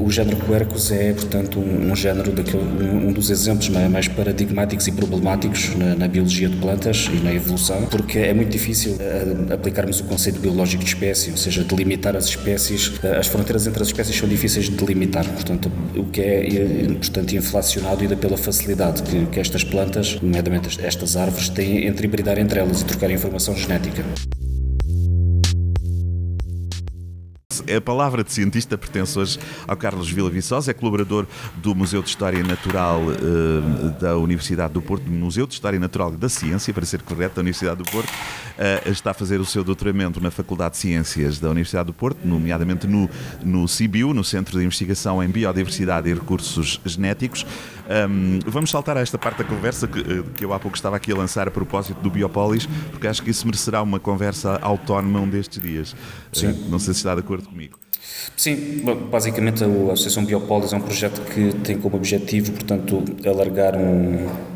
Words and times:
O 0.00 0.10
género 0.10 0.36
Quercus 0.36 0.92
é, 0.92 1.12
portanto, 1.12 1.58
um, 1.58 1.90
um 1.90 1.96
género 1.96 2.32
um, 2.54 3.08
um, 3.08 3.12
dos 3.12 3.30
exemplos 3.30 3.68
mais 3.68 4.06
paradigmáticos 4.06 4.86
e 4.86 4.92
problemáticos 4.92 5.74
na, 5.76 5.94
na, 5.94 6.08
biologia 6.08 6.48
de 6.48 6.56
plantas 6.56 7.08
e 7.12 7.16
na 7.16 7.32
evolução, 7.32 7.86
porque 7.86 8.18
é 8.18 8.32
muito 8.32 8.50
difícil 8.50 8.92
uh, 8.92 9.52
aplicarmos 9.52 10.00
o 10.00 10.04
conceito 10.04 10.40
biológico 10.40 10.84
de 10.84 10.90
espécie, 10.90 11.30
ou 11.30 11.36
seja, 11.36 11.64
delimitar 11.64 12.16
as 12.16 12.26
espécies. 12.26 12.88
Uh, 12.88 13.18
as 13.18 13.26
fronteiras 13.26 13.66
entre 13.66 13.82
as 13.82 13.88
espécies 13.88 14.16
são 14.16 14.28
difíceis 14.28 14.66
de 14.66 14.76
delimitar, 14.76 15.26
portanto, 15.26 15.70
o 15.96 16.04
que 16.04 16.20
é, 16.20 16.48
portanto, 16.98 17.32
inflacionado 17.34 18.02
ainda 18.02 18.16
pela 18.16 18.36
facilidade 18.36 19.02
que, 19.02 19.26
que 19.26 19.40
estas 19.40 19.64
plantas, 19.64 20.18
nomeadamente 20.22 20.78
estas 20.82 21.16
árvores, 21.16 21.48
têm 21.48 21.86
entre 21.86 22.06
hibridar 22.06 22.38
entre 22.38 22.60
elas 22.60 22.82
e 22.82 22.84
trocar 22.84 23.10
informação 23.10 23.56
genética. 23.56 24.04
A 27.76 27.80
palavra 27.80 28.24
de 28.24 28.32
cientista 28.32 28.78
pertence 28.78 29.18
hoje 29.18 29.38
ao 29.66 29.76
Carlos 29.76 30.10
Vila 30.10 30.30
Viçosa, 30.30 30.70
é 30.70 30.74
colaborador 30.74 31.26
do 31.56 31.74
Museu 31.74 32.02
de 32.02 32.08
História 32.08 32.42
Natural 32.42 33.02
uh, 33.02 33.90
da 34.00 34.16
Universidade 34.16 34.72
do 34.72 34.80
Porto, 34.80 35.10
Museu 35.10 35.46
de 35.46 35.52
História 35.52 35.78
Natural 35.78 36.10
da 36.10 36.28
Ciência, 36.28 36.72
para 36.72 36.86
ser 36.86 37.02
correto, 37.02 37.36
da 37.36 37.40
Universidade 37.42 37.82
do 37.82 37.90
Porto. 37.90 38.08
Uh, 38.08 38.90
está 38.90 39.10
a 39.10 39.14
fazer 39.14 39.38
o 39.38 39.44
seu 39.44 39.62
doutoramento 39.62 40.20
na 40.20 40.30
Faculdade 40.30 40.72
de 40.72 40.78
Ciências 40.78 41.38
da 41.38 41.50
Universidade 41.50 41.88
do 41.88 41.92
Porto, 41.92 42.18
nomeadamente 42.24 42.86
no, 42.86 43.08
no 43.44 43.68
CIBIO, 43.68 44.14
no 44.14 44.24
Centro 44.24 44.58
de 44.58 44.64
Investigação 44.64 45.22
em 45.22 45.28
Biodiversidade 45.28 46.08
e 46.08 46.14
Recursos 46.14 46.80
Genéticos. 46.84 47.44
Um, 47.88 48.38
vamos 48.46 48.70
saltar 48.70 48.98
a 48.98 49.00
esta 49.00 49.16
parte 49.16 49.38
da 49.38 49.44
conversa 49.44 49.88
que, 49.88 49.98
eh, 49.98 50.22
que 50.34 50.44
eu 50.44 50.52
há 50.52 50.58
pouco 50.58 50.76
estava 50.76 50.96
aqui 50.96 51.10
a 51.10 51.16
lançar 51.16 51.48
a 51.48 51.50
propósito 51.50 51.98
do 52.02 52.10
Biopolis, 52.10 52.66
porque 52.90 53.06
acho 53.06 53.22
que 53.22 53.30
isso 53.30 53.46
merecerá 53.46 53.80
uma 53.82 53.98
conversa 53.98 54.58
autónoma 54.60 55.20
um 55.20 55.28
destes 55.28 55.62
dias. 55.62 55.96
Sim. 56.32 56.48
Uh, 56.48 56.68
não 56.68 56.78
sei 56.78 56.92
se 56.92 57.00
está 57.00 57.14
de 57.14 57.20
acordo 57.20 57.48
comigo. 57.48 57.78
Sim, 58.36 58.82
basicamente 59.10 59.64
a 59.64 59.92
Associação 59.92 60.24
Biopolis 60.24 60.72
é 60.72 60.76
um 60.76 60.80
projeto 60.80 61.20
que 61.32 61.52
tem 61.60 61.78
como 61.78 61.96
objetivo, 61.96 62.52
portanto, 62.52 63.04
alargar 63.26 63.74
um 63.76 64.26
eh, 64.26 64.47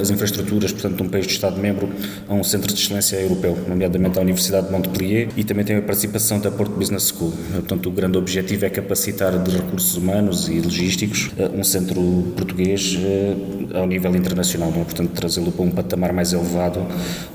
as 0.00 0.10
infraestruturas, 0.10 0.72
portanto, 0.72 0.96
de 0.96 1.02
um 1.02 1.08
país 1.08 1.26
de 1.26 1.32
Estado-membro 1.32 1.88
a 2.28 2.34
um 2.34 2.42
centro 2.42 2.72
de 2.72 2.80
excelência 2.80 3.16
europeu, 3.16 3.56
nomeadamente 3.68 4.18
a 4.18 4.22
Universidade 4.22 4.66
de 4.66 4.72
Montpellier, 4.72 5.28
e 5.36 5.44
também 5.44 5.64
tem 5.64 5.76
a 5.76 5.82
participação 5.82 6.38
da 6.40 6.50
Porto 6.50 6.72
Business 6.72 7.08
School. 7.08 7.32
Portanto, 7.52 7.88
o 7.88 7.92
grande 7.92 8.18
objetivo 8.18 8.64
é 8.64 8.70
capacitar 8.70 9.38
de 9.38 9.50
recursos 9.50 9.96
humanos 9.96 10.48
e 10.48 10.60
logísticos 10.60 11.30
eh, 11.36 11.50
um 11.54 11.64
centro 11.64 12.00
português 12.36 12.98
eh, 12.98 13.78
ao 13.78 13.86
nível 13.86 14.14
internacional, 14.14 14.70
é? 14.70 14.84
portanto, 14.84 15.10
trazê-lo 15.12 15.52
para 15.52 15.64
um 15.64 15.70
patamar 15.70 16.12
mais 16.12 16.32
elevado 16.32 16.86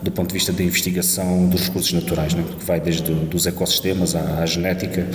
do 0.02 0.12
ponto 0.12 0.30
de 0.30 0.34
vista 0.34 0.52
da 0.52 0.64
investigação 0.64 1.48
dos 1.48 1.62
recursos 1.62 1.94
naturais, 1.94 2.34
é? 2.34 2.42
que 2.42 2.66
vai 2.66 2.80
desde 2.80 3.12
os 3.34 3.46
ecossistemas 3.46 4.16
à, 4.16 4.42
à 4.42 4.46
genética, 4.46 5.08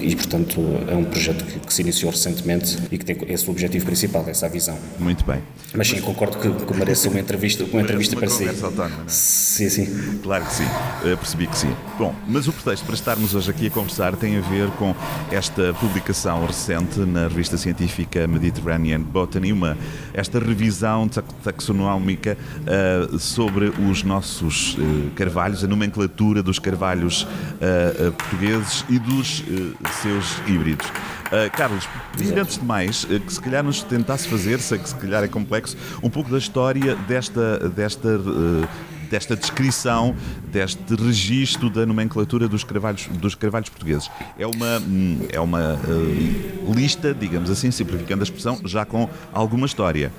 e, 0.00 0.14
portanto, 0.14 0.60
é 0.88 0.94
um 0.94 1.04
projeto 1.04 1.44
que, 1.44 1.58
que, 1.60 1.72
se 1.72 1.82
iniciou 1.82 2.10
recentemente 2.10 2.78
e 2.90 2.98
que 2.98 3.04
tem 3.04 3.16
esse 3.28 3.48
objetivo 3.50 3.86
principal, 3.86 4.24
essa 4.28 4.48
visão. 4.48 4.78
Muito 4.98 5.24
bem. 5.24 5.40
Mas 5.74 5.88
sim, 5.88 6.00
concordo 6.00 6.38
que, 6.38 6.50
que 6.50 6.72
merece 6.78 7.08
uma 7.08 7.20
entrevista, 7.20 7.64
uma 7.64 7.80
entrevista 7.80 8.14
uma 8.14 8.20
para 8.20 8.30
si. 8.30 8.48
Autónoma, 8.48 9.02
é? 9.06 9.08
Sim, 9.08 9.68
sim. 9.68 10.18
Claro 10.22 10.44
que 10.44 10.52
sim, 10.52 10.64
uh, 10.64 11.16
percebi 11.16 11.46
que 11.46 11.58
sim. 11.58 11.74
Bom, 11.98 12.14
mas 12.26 12.46
o 12.46 12.52
pretexto 12.52 12.86
para 12.86 12.94
estarmos 12.94 13.34
hoje 13.34 13.50
aqui 13.50 13.66
a 13.66 13.70
conversar 13.70 14.16
tem 14.16 14.36
a 14.36 14.40
ver 14.40 14.68
com 14.72 14.94
esta 15.30 15.74
publicação 15.74 16.46
recente 16.46 17.00
na 17.00 17.28
revista 17.28 17.56
científica 17.56 18.26
Mediterranean 18.26 19.00
Botany, 19.00 19.52
uma, 19.52 19.76
esta 20.14 20.38
revisão 20.38 21.08
taxonómica 21.42 22.36
uh, 22.62 23.18
sobre 23.18 23.72
os 23.90 24.02
nossos 24.02 24.74
uh, 24.74 25.10
carvalhos, 25.14 25.64
a 25.64 25.66
nomenclatura 25.66 26.42
dos 26.42 26.58
carvalhos 26.58 27.26
portugueses 28.16 28.84
e 28.88 28.98
dos 28.98 29.42
seus 30.02 30.38
híbridos. 30.46 30.86
Uh, 31.28 31.50
Carlos, 31.54 31.86
pedir 32.16 32.38
antes 32.38 32.56
de 32.56 32.64
mais 32.64 33.04
uh, 33.04 33.20
que 33.20 33.32
se 33.32 33.40
calhar 33.40 33.62
nos 33.62 33.82
tentasse 33.82 34.26
fazer, 34.26 34.58
sei 34.60 34.78
que 34.78 34.88
se 34.88 34.94
calhar 34.94 35.22
é 35.22 35.28
complexo, 35.28 35.76
um 36.02 36.08
pouco 36.08 36.30
da 36.30 36.38
história 36.38 36.94
desta, 37.06 37.68
desta 37.68 38.08
uh, 38.08 38.68
desta 39.10 39.36
descrição, 39.36 40.14
deste 40.50 40.94
registro 40.94 41.70
da 41.70 41.84
nomenclatura 41.84 42.48
dos 42.48 42.64
carvalhos, 42.64 43.06
dos 43.06 43.34
carvalhos 43.34 43.68
portugueses. 43.68 44.10
É 44.38 44.46
uma, 44.46 44.78
hum, 44.78 45.18
é 45.30 45.40
uma 45.40 45.74
uh, 45.74 46.74
lista, 46.74 47.14
digamos 47.14 47.50
assim, 47.50 47.70
simplificando 47.70 48.22
a 48.22 48.24
expressão, 48.24 48.60
já 48.64 48.84
com 48.84 49.08
alguma 49.32 49.66
história. 49.66 50.12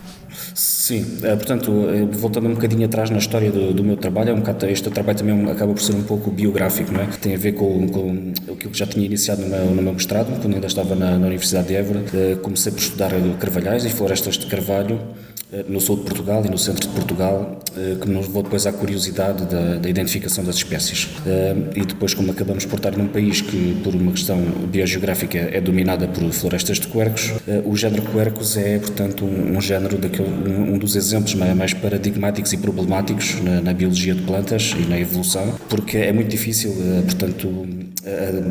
Sim, 0.54 1.18
eh, 1.24 1.36
portanto, 1.36 1.72
eh, 1.90 2.06
voltando 2.06 2.48
um 2.48 2.54
bocadinho 2.54 2.86
atrás 2.86 3.10
na 3.10 3.18
história 3.18 3.52
do, 3.52 3.74
do 3.74 3.84
meu 3.84 3.98
trabalho, 3.98 4.30
é 4.30 4.34
um 4.34 4.40
bocado, 4.40 4.66
este 4.68 4.90
trabalho 4.90 5.18
também 5.18 5.52
acaba 5.52 5.74
por 5.74 5.82
ser 5.82 5.96
um 5.96 6.04
pouco 6.04 6.30
biográfico, 6.30 6.92
não 6.92 7.02
é? 7.02 7.08
Tem 7.08 7.34
a 7.34 7.38
ver 7.38 7.54
com, 7.54 7.88
com 7.88 8.34
aquilo 8.54 8.72
que 8.72 8.78
já 8.78 8.86
tinha 8.86 9.06
iniciado 9.06 9.42
no 9.42 9.50
meu, 9.50 9.66
no 9.66 9.82
meu 9.82 9.94
mestrado, 9.94 10.28
quando 10.40 10.54
ainda 10.54 10.68
estava 10.68 10.96
na, 10.96 11.18
na 11.18 11.28
Universidade 11.28 11.68
de 11.68 11.76
Évora. 11.76 12.04
Comecei 12.42 12.72
por 12.72 12.80
estudar 12.80 13.12
carvalhais 13.40 13.86
e 13.86 13.90
florestas 13.90 14.38
de 14.38 14.46
carvalho 14.46 15.00
eh, 15.00 15.39
no 15.68 15.80
sul 15.80 15.98
de 15.98 16.04
Portugal 16.04 16.44
e 16.46 16.50
no 16.50 16.58
centro 16.58 16.88
de 16.88 16.94
Portugal, 16.94 17.60
eh, 17.76 17.98
que 18.00 18.10
nos 18.10 18.28
levou 18.28 18.44
depois 18.44 18.66
à 18.66 18.72
curiosidade 18.72 19.46
da, 19.46 19.76
da 19.76 19.90
identificação 19.90 20.44
das 20.44 20.56
espécies. 20.56 21.10
Eh, 21.26 21.56
e 21.76 21.86
depois, 21.86 22.14
como 22.14 22.32
acabamos 22.32 22.66
por 22.66 22.78
estar 22.78 22.96
num 22.96 23.08
país 23.08 23.42
que, 23.42 23.80
por 23.84 23.96
uma 23.96 24.12
questão 24.12 24.40
biogeográfica, 24.72 25.38
é 25.38 25.60
dominada 25.60 26.08
por 26.08 26.32
florestas 26.32 26.80
de 26.80 26.88
quercos, 26.88 27.34
o 27.66 27.76
género 27.76 28.04
quercus 28.04 28.58
é, 28.58 28.78
portanto, 28.80 29.26
um, 29.26 29.60
género 29.62 29.98
daquele, 29.98 30.30
um, 30.30 30.74
um, 30.74 30.78
dos 30.78 30.96
exemplos 30.96 31.34
mais 31.36 31.74
paradigmáticos 31.74 32.54
e 32.54 32.58
problemáticos 32.58 33.42
na, 33.42 33.62
na, 33.62 33.74
biologia 33.74 34.14
de 34.14 34.22
plantas 34.22 34.76
e 34.78 34.90
na 34.90 35.00
evolução, 35.00 35.56
porque 35.68 35.98
é 35.98 36.12
muito 36.12 36.30
difícil, 36.30 36.74
portanto, 37.04 37.68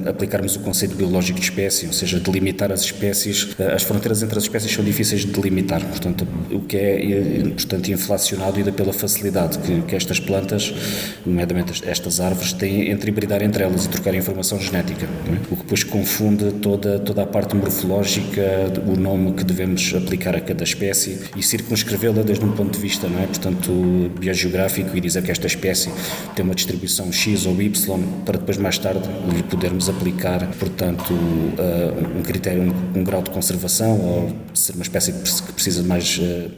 aplicarmos 0.06 0.56
o 0.56 0.60
conceito 0.60 0.94
biológico 0.94 1.38
de 1.38 1.44
espécie, 1.44 1.86
ou 1.86 1.92
seja, 1.92 2.18
delimitar 2.20 2.70
as 2.72 2.82
espécies. 2.82 3.48
As 3.74 3.82
fronteiras 3.82 4.22
entre 4.22 4.38
as 4.38 4.44
espécies 4.44 4.72
são 4.72 4.84
difíceis 4.84 5.22
de 5.22 5.32
delimitar, 5.32 5.84
portanto, 5.84 6.26
o 6.50 6.60
que 6.60 6.76
é 6.76 6.87
portanto, 7.54 7.88
inflacionado 7.88 8.58
ainda 8.58 8.72
pela 8.72 8.92
facilidade 8.92 9.58
que, 9.58 9.82
que 9.82 9.96
estas 9.96 10.20
plantas, 10.20 10.72
nomeadamente 11.24 11.82
estas 11.86 12.20
árvores, 12.20 12.52
têm 12.52 12.90
entre 12.90 13.10
hibridar 13.10 13.42
entre 13.42 13.62
elas 13.62 13.84
e 13.84 13.88
trocar 13.88 14.14
informação 14.14 14.60
genética, 14.60 15.06
é? 15.06 15.52
o 15.52 15.56
que 15.56 15.62
depois 15.62 15.84
confunde 15.84 16.52
toda, 16.54 16.98
toda 16.98 17.22
a 17.22 17.26
parte 17.26 17.54
morfológica, 17.54 18.42
o 18.86 18.98
nome 18.98 19.32
que 19.32 19.44
devemos 19.44 19.94
aplicar 19.94 20.36
a 20.36 20.40
cada 20.40 20.64
espécie 20.64 21.18
e 21.36 21.42
circunscrevê-la 21.42 22.22
desde 22.22 22.44
um 22.44 22.52
ponto 22.52 22.72
de 22.72 22.78
vista, 22.78 23.08
não 23.08 23.22
é? 23.22 23.26
portanto, 23.26 23.72
biogeográfico 24.18 24.96
e 24.96 25.00
dizer 25.00 25.22
que 25.22 25.30
esta 25.30 25.46
espécie 25.46 25.90
tem 26.34 26.44
uma 26.44 26.54
distribuição 26.54 27.12
X 27.12 27.46
ou 27.46 27.60
Y 27.60 28.02
para 28.24 28.38
depois 28.38 28.56
mais 28.56 28.78
tarde 28.78 29.08
lhe 29.34 29.42
podermos 29.42 29.88
aplicar, 29.88 30.46
portanto, 30.58 31.12
uh, 31.12 32.18
um 32.18 32.22
critério, 32.22 32.62
um, 32.62 33.00
um, 33.00 33.04
grau 33.04 33.22
de 33.22 33.30
conservação 33.30 34.00
ou 34.00 34.32
ser 34.54 34.74
uma 34.74 34.82
espécie 34.82 35.12
que 35.12 35.52
precisa 35.52 35.82
de 35.82 35.88
mais 35.88 36.18
uh, 36.18 36.50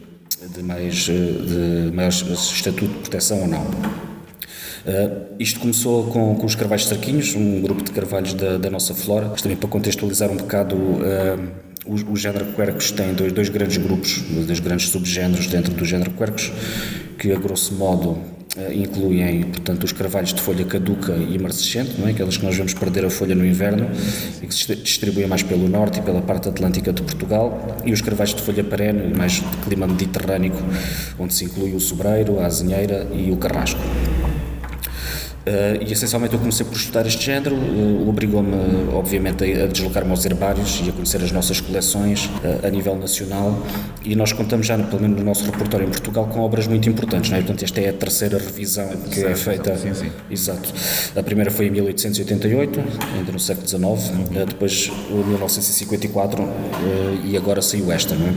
de 0.54 0.62
mais 0.62 1.08
eh, 1.08 1.88
de 1.88 1.94
maior 1.94 2.08
estatuto 2.08 2.92
de 2.92 3.00
proteção 3.00 3.40
ou 3.40 3.48
não. 3.48 3.62
Uh, 3.62 5.34
isto 5.38 5.60
começou 5.60 6.04
com, 6.04 6.34
com 6.36 6.46
os 6.46 6.54
carvalhos 6.54 6.86
cerquinhos, 6.86 7.34
um 7.34 7.60
grupo 7.60 7.84
de 7.84 7.90
carvalhos 7.90 8.32
da, 8.32 8.56
da 8.56 8.70
nossa 8.70 8.94
flora, 8.94 9.28
mas 9.28 9.42
também 9.42 9.56
para 9.56 9.68
contextualizar 9.68 10.30
um 10.30 10.36
bocado 10.36 10.74
uh, 10.74 11.50
o, 11.84 12.12
o 12.12 12.16
género 12.16 12.46
Quercus 12.52 12.90
tem 12.90 13.12
dois, 13.14 13.32
dois 13.32 13.48
grandes 13.48 13.76
grupos, 13.76 14.22
dois 14.46 14.60
grandes 14.60 14.88
subgéneros 14.88 15.46
dentro 15.46 15.72
do 15.74 15.84
género 15.84 16.10
Quercus, 16.12 16.52
que 17.18 17.32
a 17.32 17.38
grosso 17.38 17.74
modo 17.74 18.18
incluem, 18.72 19.44
portanto, 19.44 19.84
os 19.84 19.92
carvalhos 19.92 20.34
de 20.34 20.40
folha 20.40 20.64
caduca 20.64 21.14
e 21.14 21.38
marcescente, 21.38 21.92
não 21.98 22.08
é? 22.08 22.10
aquelas 22.10 22.36
que 22.36 22.44
nós 22.44 22.56
vamos 22.56 22.74
perder 22.74 23.04
a 23.04 23.10
folha 23.10 23.34
no 23.34 23.46
inverno 23.46 23.88
e 24.42 24.46
que 24.46 24.54
se 24.54 24.74
distribuem 24.74 25.26
mais 25.26 25.42
pelo 25.42 25.68
norte 25.68 26.00
e 26.00 26.02
pela 26.02 26.20
parte 26.20 26.48
atlântica 26.48 26.92
de 26.92 27.02
Portugal, 27.02 27.78
e 27.84 27.92
os 27.92 28.00
carvalhos 28.00 28.34
de 28.34 28.42
folha 28.42 28.64
perene, 28.64 29.16
mais 29.16 29.34
de 29.34 29.56
clima 29.64 29.86
mediterrâneo, 29.86 30.52
onde 31.18 31.34
se 31.34 31.44
inclui 31.44 31.74
o 31.74 31.80
sobreiro, 31.80 32.40
a 32.40 32.46
azinheira 32.46 33.06
e 33.12 33.30
o 33.30 33.36
carrasco. 33.36 33.80
Uh, 35.40 35.82
e 35.82 35.90
essencialmente 35.90 36.34
eu 36.34 36.38
comecei 36.38 36.66
por 36.66 36.76
estudar 36.76 37.06
este 37.06 37.24
género, 37.24 37.56
uh, 37.56 38.06
obrigou-me 38.06 38.52
obviamente 38.92 39.42
a, 39.42 39.64
a 39.64 39.66
deslocar-me 39.68 40.10
aos 40.10 40.22
herbários 40.26 40.82
e 40.84 40.90
a 40.90 40.92
conhecer 40.92 41.22
as 41.22 41.32
nossas 41.32 41.62
coleções 41.62 42.26
uh, 42.26 42.66
a 42.66 42.68
nível 42.68 42.94
nacional 42.94 43.58
e 44.04 44.14
nós 44.14 44.34
contamos 44.34 44.66
já, 44.66 44.76
pelo 44.76 45.00
menos 45.00 45.18
no 45.18 45.24
nosso 45.24 45.46
repertório 45.46 45.86
em 45.86 45.90
Portugal, 45.90 46.26
com 46.26 46.40
obras 46.40 46.66
muito 46.66 46.90
importantes, 46.90 47.30
não 47.30 47.38
é? 47.38 47.40
portanto 47.40 47.62
esta 47.62 47.80
é 47.80 47.88
a 47.88 47.92
terceira 47.94 48.36
revisão 48.36 48.88
que 49.10 49.24
é 49.24 49.34
feita. 49.34 49.78
Sim, 49.78 49.94
sim. 49.94 50.10
Exato. 50.30 50.74
A 51.16 51.22
primeira 51.22 51.50
foi 51.50 51.68
em 51.68 51.70
1888, 51.70 52.80
ainda 53.16 53.32
no 53.32 53.40
século 53.40 53.66
XIX, 53.66 53.80
uhum. 53.82 54.44
depois 54.46 54.90
1954 55.08 56.46
e 57.24 57.34
agora 57.34 57.62
saiu 57.62 57.90
esta, 57.90 58.14
não 58.14 58.26
é? 58.26 58.34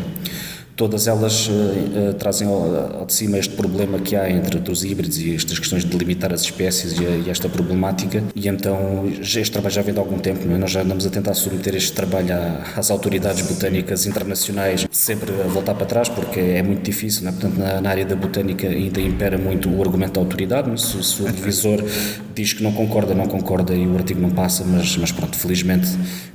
Todas 0.75 1.07
elas 1.07 1.47
uh, 1.47 1.51
uh, 1.51 2.13
trazem 2.15 2.47
ao, 2.47 2.99
ao, 2.99 3.05
de 3.05 3.13
cima 3.13 3.37
este 3.37 3.53
problema 3.55 3.99
que 3.99 4.15
há 4.15 4.29
entre 4.29 4.59
os 4.71 4.83
híbridos 4.83 5.19
e 5.19 5.35
estas 5.35 5.59
questões 5.59 5.85
de 5.85 5.97
limitar 5.97 6.33
as 6.33 6.41
espécies 6.41 6.93
e, 6.93 7.03
e 7.03 7.29
esta 7.29 7.47
problemática 7.47 8.23
e 8.35 8.47
então 8.47 9.07
este 9.21 9.51
trabalho 9.51 9.73
já 9.73 9.81
vem 9.81 9.93
de 9.93 9.99
algum 9.99 10.17
tempo, 10.17 10.49
é? 10.51 10.57
nós 10.57 10.71
já 10.71 10.81
andamos 10.81 11.05
a 11.05 11.09
tentar 11.09 11.33
submeter 11.33 11.75
este 11.75 11.93
trabalho 11.93 12.33
às 12.75 12.89
autoridades 12.89 13.45
botânicas 13.45 14.05
internacionais, 14.05 14.87
sempre 14.91 15.31
a 15.41 15.47
voltar 15.47 15.75
para 15.75 15.85
trás 15.85 16.09
porque 16.09 16.39
é 16.39 16.63
muito 16.63 16.83
difícil, 16.83 17.27
é? 17.27 17.31
portanto 17.31 17.57
na, 17.57 17.79
na, 17.81 17.89
área 17.89 18.05
da 18.05 18.15
botânica 18.15 18.67
ainda 18.67 18.99
impera 18.99 19.37
muito 19.37 19.69
o 19.69 19.81
argumento 19.81 20.13
da 20.13 20.21
autoridade, 20.21 20.71
é? 20.71 20.77
se, 20.77 21.03
se, 21.03 21.21
o 21.21 21.25
revisor 21.25 21.83
diz 22.33 22.53
que 22.53 22.63
não 22.63 22.71
concorda, 22.71 23.13
não 23.13 23.27
concorda 23.27 23.75
e 23.75 23.85
o 23.85 23.95
artigo 23.95 24.19
não 24.19 24.31
passa, 24.31 24.63
mas, 24.63 24.97
mas 24.97 25.11
pronto, 25.11 25.37
felizmente 25.37 25.87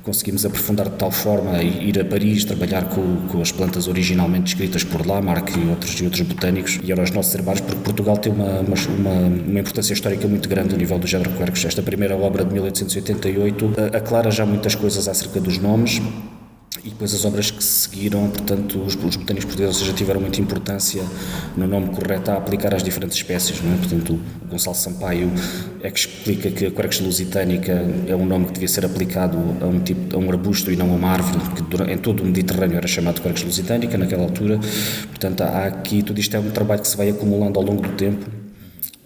conseguimos 0.03 0.45
aprofundar 0.45 0.89
de 0.89 0.95
tal 0.95 1.11
forma 1.11 1.61
e 1.61 1.89
ir 1.89 1.99
a 1.99 2.05
Paris, 2.05 2.45
trabalhar 2.45 2.85
com, 2.85 3.27
com 3.27 3.41
as 3.41 3.51
plantas 3.51 3.87
originalmente 4.29 4.43
descritas 4.43 4.83
por 4.83 5.05
Lamarck 5.05 5.57
e 5.57 5.69
outros, 5.69 5.99
e 5.99 6.05
outros 6.05 6.21
botânicos, 6.21 6.79
e 6.83 6.91
eram 6.91 7.03
os 7.03 7.11
nossos 7.11 7.33
herbares, 7.33 7.61
porque 7.61 7.81
Portugal 7.81 8.17
tem 8.17 8.31
uma, 8.31 8.61
uma, 8.61 9.11
uma, 9.11 9.59
importância 9.59 9.93
histórica 9.93 10.27
muito 10.27 10.47
grande 10.47 10.75
a 10.75 10.77
nível 10.77 10.99
do 10.99 11.07
género 11.07 11.31
Quercus. 11.31 11.65
Esta 11.65 11.81
primeira 11.81 12.15
obra 12.15 12.45
de 12.45 12.53
1888 12.53 13.73
aclara 13.93 14.31
já 14.31 14.45
muitas 14.45 14.75
coisas 14.75 15.07
acerca 15.07 15.39
dos 15.39 15.57
nomes, 15.57 16.01
e 16.83 16.89
depois 16.89 17.13
as 17.13 17.25
obras 17.25 17.51
que 17.51 17.63
se 17.63 17.89
seguiram, 17.89 18.29
portanto, 18.29 18.81
os, 18.81 18.95
os 18.95 19.15
botânicos 19.15 19.45
portugueses 19.45 19.81
já 19.81 19.93
tiveram 19.93 20.21
muita 20.21 20.39
importância 20.39 21.03
no 21.55 21.67
nome 21.67 21.87
correto 21.89 22.31
a 22.31 22.37
aplicar 22.37 22.73
às 22.73 22.83
diferentes 22.83 23.17
espécies, 23.17 23.61
não 23.61 23.73
é? 23.73 23.77
Portanto, 23.77 24.19
o 24.41 24.47
Gonçalo 24.47 24.75
Sampaio 24.75 25.31
é 25.81 25.91
que 25.91 25.99
explica 25.99 26.49
que 26.51 26.65
a 26.65 26.71
Quercus 26.71 26.99
lusitânica 26.99 27.85
é 28.07 28.15
um 28.15 28.25
nome 28.25 28.45
que 28.45 28.53
devia 28.53 28.67
ser 28.67 28.85
aplicado 28.85 29.37
a 29.61 29.65
um 29.65 29.79
tipo, 29.79 30.15
a 30.15 30.19
um 30.19 30.29
arbusto 30.29 30.71
e 30.71 30.75
não 30.75 30.91
a 30.91 30.95
uma 30.95 31.09
árvore, 31.09 31.39
que 31.55 31.91
em 31.91 31.97
todo 31.97 32.23
o 32.23 32.25
Mediterrâneo 32.25 32.77
era 32.77 32.87
chamado 32.87 33.21
Quercus 33.21 33.43
lusitânica 33.43 33.97
naquela 33.97 34.23
altura. 34.23 34.59
Portanto, 35.09 35.41
há 35.41 35.65
aqui 35.65 36.01
tudo 36.01 36.19
isto 36.19 36.35
é 36.35 36.39
um 36.39 36.51
trabalho 36.51 36.81
que 36.81 36.87
se 36.87 36.97
vai 36.97 37.09
acumulando 37.09 37.59
ao 37.59 37.65
longo 37.65 37.81
do 37.81 37.89
tempo 37.95 38.38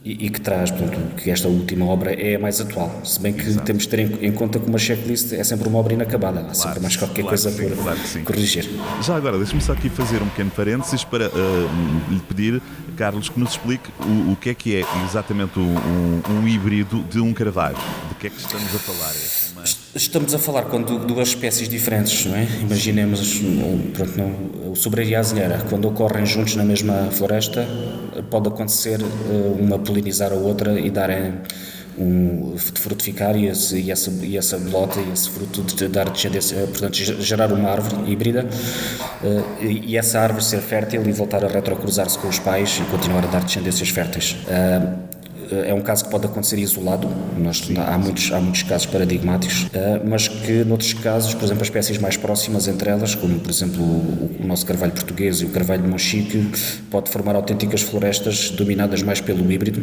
e, 0.06 0.26
e, 0.26 0.30
que 0.30 0.42
traz, 0.42 0.70
portanto, 0.70 1.16
que 1.16 1.32
esta 1.32 1.48
última 1.48 1.86
obra 1.86 2.14
é 2.14 2.36
a 2.36 2.40
mais 2.40 2.60
atual. 2.60 3.02
Se 3.06 3.20
bem 3.20 3.32
que 3.32 3.42
Exato. 3.42 3.66
temos 3.66 3.84
de 3.84 3.90
ter 3.90 4.00
em, 4.00 4.28
em, 4.28 4.32
conta 4.34 4.60
que 4.60 4.68
uma 4.68 4.78
checklist 4.78 5.32
é 5.32 5.44
sempre 5.44 5.68
uma 5.68 5.80
obra 5.80 5.94
inacabada, 5.94 6.42
há 6.42 6.44
claro, 6.44 6.56
sempre 6.56 6.80
mais 6.82 6.98
qualquer 6.98 7.22
claro 7.22 7.30
coisa 7.30 7.52
sim, 7.52 7.70
por 7.70 7.84
claro 7.84 8.00
corrigir. 8.26 8.70
Já 9.02 9.16
agora, 9.16 9.38
deixe-me 9.38 9.62
só 9.62 9.72
aqui 9.72 9.90
fazer 9.90 10.22
um 10.22 10.28
pequeno 10.28 10.52
parênteses 10.52 11.06
para 11.06 11.30
uh, 11.30 12.12
lhe 12.12 12.20
pedir, 12.20 12.62
Carlos, 12.98 13.30
que 13.30 13.40
nos 13.40 13.52
explique 13.52 13.90
o, 14.02 14.34
o 14.34 14.36
que 14.36 14.50
é 14.50 14.54
que 14.54 14.76
é 14.76 14.84
exatamente 15.06 15.58
um, 15.58 15.74
um, 15.74 16.22
um 16.30 16.48
híbrido 16.48 17.02
de 17.10 17.22
um 17.22 17.34
carvalho. 17.34 17.78
Que 18.24 18.28
é 18.28 18.30
que 18.30 18.38
estamos 18.38 18.74
a 18.74 18.80
falar? 18.80 19.12
É 19.12 19.98
Estamos 19.98 20.34
a 20.34 20.40
falar 20.40 20.64
com 20.64 20.81
duas 20.81 21.28
espécies 21.28 21.68
diferentes, 21.68 22.25
não 22.25 22.38
é? 22.38 22.48
Imaginemos 22.62 23.42
pronto, 23.92 24.72
o 24.72 24.75
sobreiro 24.78 25.12
e 25.12 25.16
a 25.16 25.20
azelheira. 25.20 25.62
Quando 25.70 25.90
ocorrem 25.90 26.25
juntos 26.25 26.56
na 26.56 26.64
mesma 26.64 27.10
floresta, 27.12 27.68
pode 28.30 28.48
acontecer 28.48 29.02
eh, 29.02 29.62
uma 29.62 29.78
polinizar 29.78 30.31
a 30.31 30.36
outra 30.36 30.80
e 30.80 30.90
darem 30.90 31.34
um, 31.98 32.56
frutificar 32.58 33.36
e, 33.36 33.48
esse, 33.48 33.78
e, 33.78 33.92
essa, 33.92 34.10
e 34.22 34.38
essa 34.38 34.58
bolota 34.58 35.02
e 35.02 35.12
esse 35.12 35.30
fruto 35.30 35.62
de 35.62 35.90
dar 35.90 36.10
descendência, 36.10 36.56
eh, 36.56 36.66
portanto, 36.66 36.96
gerar 36.96 37.52
uma 37.52 37.69
árvore 37.69 38.10
híbrida 38.10 38.48
uh, 39.22 39.62
e, 39.62 39.98
essa 39.98 40.22
árvore 40.22 40.46
ser 40.46 40.62
fértil 40.62 41.06
e 41.06 41.12
voltar 41.12 41.44
a 41.44 41.50
retrocruzar-se 41.50 42.18
com 42.18 42.30
os 42.30 42.40
pais 42.40 42.80
e 42.81 42.90
continuar 42.90 43.26
a 43.26 43.28
dar 43.28 43.44
descendências 43.44 43.90
férteis. 43.90 44.38
Uh, 44.48 45.12
é 45.66 45.74
um 45.74 45.82
caso 45.82 46.06
que 46.06 46.12
pode 46.12 46.26
acontecer 46.26 46.58
isolado, 46.60 47.08
nós, 47.38 47.64
há, 47.78 47.98
muitos, 47.98 48.32
há 48.32 48.40
muitos 48.40 48.64
casos 48.64 48.88
paradigmáticos, 48.88 49.68
eh, 49.74 50.02
mas 50.06 50.28
que 50.28 50.64
noutros 50.64 50.94
casos, 50.94 51.34
por 51.34 51.46
exemplo, 51.46 51.62
as 51.62 51.68
espécies 51.68 51.98
mais 51.98 52.18
próximas 52.18 52.68
entre 52.68 52.90
elas, 52.90 53.16
como 53.16 53.40
por 53.40 53.50
exemplo 53.50 53.84
o, 53.84 54.38
o 54.42 54.48
nosso 54.48 54.66
carvalho 54.66 54.92
português 54.92 55.42
e 55.42 55.46
o 55.46 55.50
carvalho 55.50 55.84
de 55.84 55.90
Monchique, 55.90 56.52
pode 56.90 57.10
formar 57.10 57.36
autênticas 57.36 57.82
florestas 57.82 58.50
dominadas 58.50 59.02
mais 59.02 59.22
pelo 59.22 59.52
híbrido, 59.52 59.82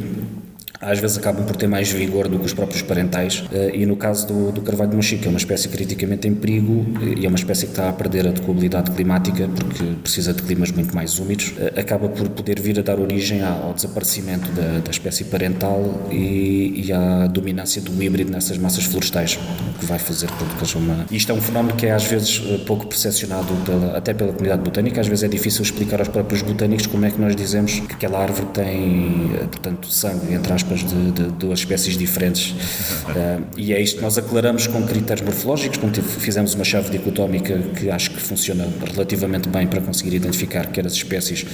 às 0.80 0.98
vezes 0.98 1.18
acabam 1.18 1.44
por 1.44 1.56
ter 1.56 1.66
mais 1.66 1.92
vigor 1.92 2.26
do 2.26 2.38
que 2.38 2.46
os 2.46 2.54
próprios 2.54 2.80
parentais 2.80 3.44
eh, 3.52 3.72
e 3.74 3.86
no 3.86 3.96
caso 3.96 4.26
do, 4.26 4.50
do 4.50 4.62
carvalho 4.62 4.90
de 4.90 4.96
Monchique 4.96 5.26
é 5.26 5.28
uma 5.28 5.38
espécie 5.38 5.68
criticamente 5.68 6.26
em 6.26 6.34
perigo 6.34 6.86
e 7.18 7.26
é 7.26 7.28
uma 7.28 7.36
espécie 7.36 7.66
que 7.66 7.72
está 7.72 7.90
a 7.90 7.92
perder 7.92 8.26
a 8.26 8.30
decolabilidade 8.30 8.90
climática 8.92 9.46
porque 9.46 9.84
precisa 10.02 10.32
de 10.32 10.42
climas 10.42 10.72
muito 10.72 10.94
mais 10.94 11.18
úmidos 11.18 11.52
eh, 11.58 11.78
acaba 11.78 12.08
por 12.08 12.30
poder 12.30 12.58
vir 12.58 12.78
a 12.78 12.82
dar 12.82 12.98
origem 12.98 13.42
ao 13.42 13.74
desaparecimento 13.74 14.50
da, 14.52 14.78
da 14.78 14.90
espécie 14.90 15.24
parental 15.24 16.08
e, 16.10 16.86
e, 16.86 16.92
à 16.92 17.26
dominância 17.26 17.82
do 17.82 18.02
híbrido 18.02 18.32
nessas 18.32 18.56
massas 18.56 18.84
florestais 18.84 19.38
que 19.78 19.84
vai 19.84 19.98
fazer 19.98 20.28
que 20.30 20.66
seja 20.66 20.78
uma... 20.78 21.04
isto 21.10 21.30
é 21.30 21.34
um 21.34 21.42
fenómeno 21.42 21.76
que 21.76 21.86
é 21.86 21.92
às 21.92 22.04
vezes 22.04 22.42
eh, 22.46 22.58
pouco 22.66 22.86
percepcionado 22.86 23.52
pela, 23.66 23.98
até 23.98 24.14
pela 24.14 24.32
comunidade 24.32 24.62
botânica. 24.62 25.00
Às 25.00 25.08
vezes 25.08 25.24
é 25.24 25.28
difícil 25.28 25.62
explicar 25.62 25.98
aos 25.98 26.08
próprios 26.08 26.40
botânicos 26.40 26.86
como 26.86 27.04
é 27.04 27.10
que 27.10 27.20
nós 27.20 27.36
dizemos 27.36 27.80
que 27.80 27.92
aquela 27.92 28.18
árvore 28.18 28.46
tem 28.54 29.30
portanto 29.50 29.86
sangue 29.92 30.32
entre 30.34 30.52
aspas 30.52 30.69
aspas, 30.70 30.84
de, 30.84 31.10
de, 31.10 31.22
duas 31.32 31.60
espécies 31.60 31.96
diferentes. 31.96 32.50
Uh, 32.50 33.44
e 33.56 33.72
é 33.72 33.80
isto 33.80 33.96
que 33.96 34.02
nós 34.02 34.16
aclaramos 34.16 34.66
com 34.66 34.86
critérios 34.86 35.24
morfológicos, 35.24 35.78
como 35.78 35.92
fizemos 35.94 36.54
uma 36.54 36.64
chave 36.64 36.90
dicotómica 36.90 37.58
que 37.76 37.90
acho 37.90 38.10
que 38.10 38.20
funciona 38.20 38.68
relativamente 38.92 39.48
bem 39.48 39.66
para 39.66 39.80
conseguir 39.80 40.14
identificar 40.16 40.66
quer 40.66 40.86
as 40.86 40.92
espécies, 40.92 41.44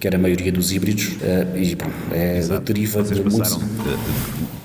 quer 0.00 0.14
a 0.14 0.18
maioria 0.18 0.50
dos 0.50 0.72
híbridos. 0.72 1.08
Uh, 1.08 1.56
e 1.56 1.74
bom, 1.74 1.90
é 2.12 2.38
Exato. 2.38 2.60
a 2.60 2.64
deriva 2.64 3.02
Vocês 3.02 3.18
de 3.18 3.30
muitos. 3.30 3.58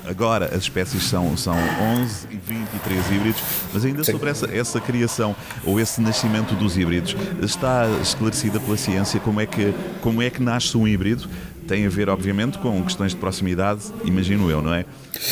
Agora 0.06 0.46
as 0.46 0.62
espécies 0.62 1.02
são, 1.02 1.36
são 1.36 1.54
11 1.54 2.28
e 2.30 2.36
23 2.36 3.10
híbridos, 3.12 3.42
mas 3.74 3.84
ainda 3.84 4.02
Sim. 4.02 4.12
sobre 4.12 4.30
essa, 4.30 4.46
essa 4.46 4.80
criação 4.80 5.36
ou 5.66 5.78
esse 5.78 6.00
nascimento 6.00 6.54
dos 6.54 6.78
híbridos, 6.78 7.14
está 7.42 7.86
esclarecida 8.00 8.58
pela 8.58 8.78
ciência 8.78 9.20
como 9.20 9.38
é 9.38 9.44
que, 9.44 9.74
como 10.00 10.22
é 10.22 10.30
que 10.30 10.42
nasce 10.42 10.78
um 10.78 10.88
híbrido? 10.88 11.28
Tem 11.68 11.86
a 11.86 11.88
ver, 11.90 12.08
obviamente, 12.08 12.58
com 12.58 12.82
questões 12.82 13.12
de 13.12 13.18
proximidade, 13.18 13.82
imagino 14.02 14.50
eu, 14.50 14.62
não 14.62 14.72
é? 14.72 14.86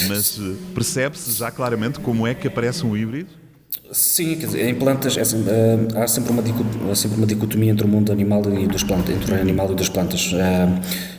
Mas 0.07 0.39
eh, 0.39 0.55
percebe-se 0.75 1.33
já 1.33 1.51
claramente 1.51 1.99
como 1.99 2.27
é 2.27 2.35
que 2.35 2.47
aparece 2.47 2.85
um 2.85 2.95
híbrido? 2.95 3.31
Sim, 3.93 4.35
quer 4.35 4.47
dizer, 4.47 4.69
em 4.69 4.75
plantas 4.75 5.17
é, 5.17 5.23
uh, 5.23 6.03
há 6.03 6.09
sempre 6.09 6.33
uma, 6.33 6.43
dicotomia, 6.43 6.95
sempre 6.95 7.19
uma 7.19 7.27
dicotomia 7.27 7.71
entre 7.71 7.87
o 7.87 7.89
mundo 7.89 8.11
animal 8.11 8.43
e 8.53 8.67
dos 8.67 8.83
plantas, 8.83 9.15
entre 9.15 9.33
o 9.33 9.41
animal 9.41 9.71
e 9.73 9.75
das 9.77 9.89
plantas. 9.89 10.33
Uh, 10.33 10.37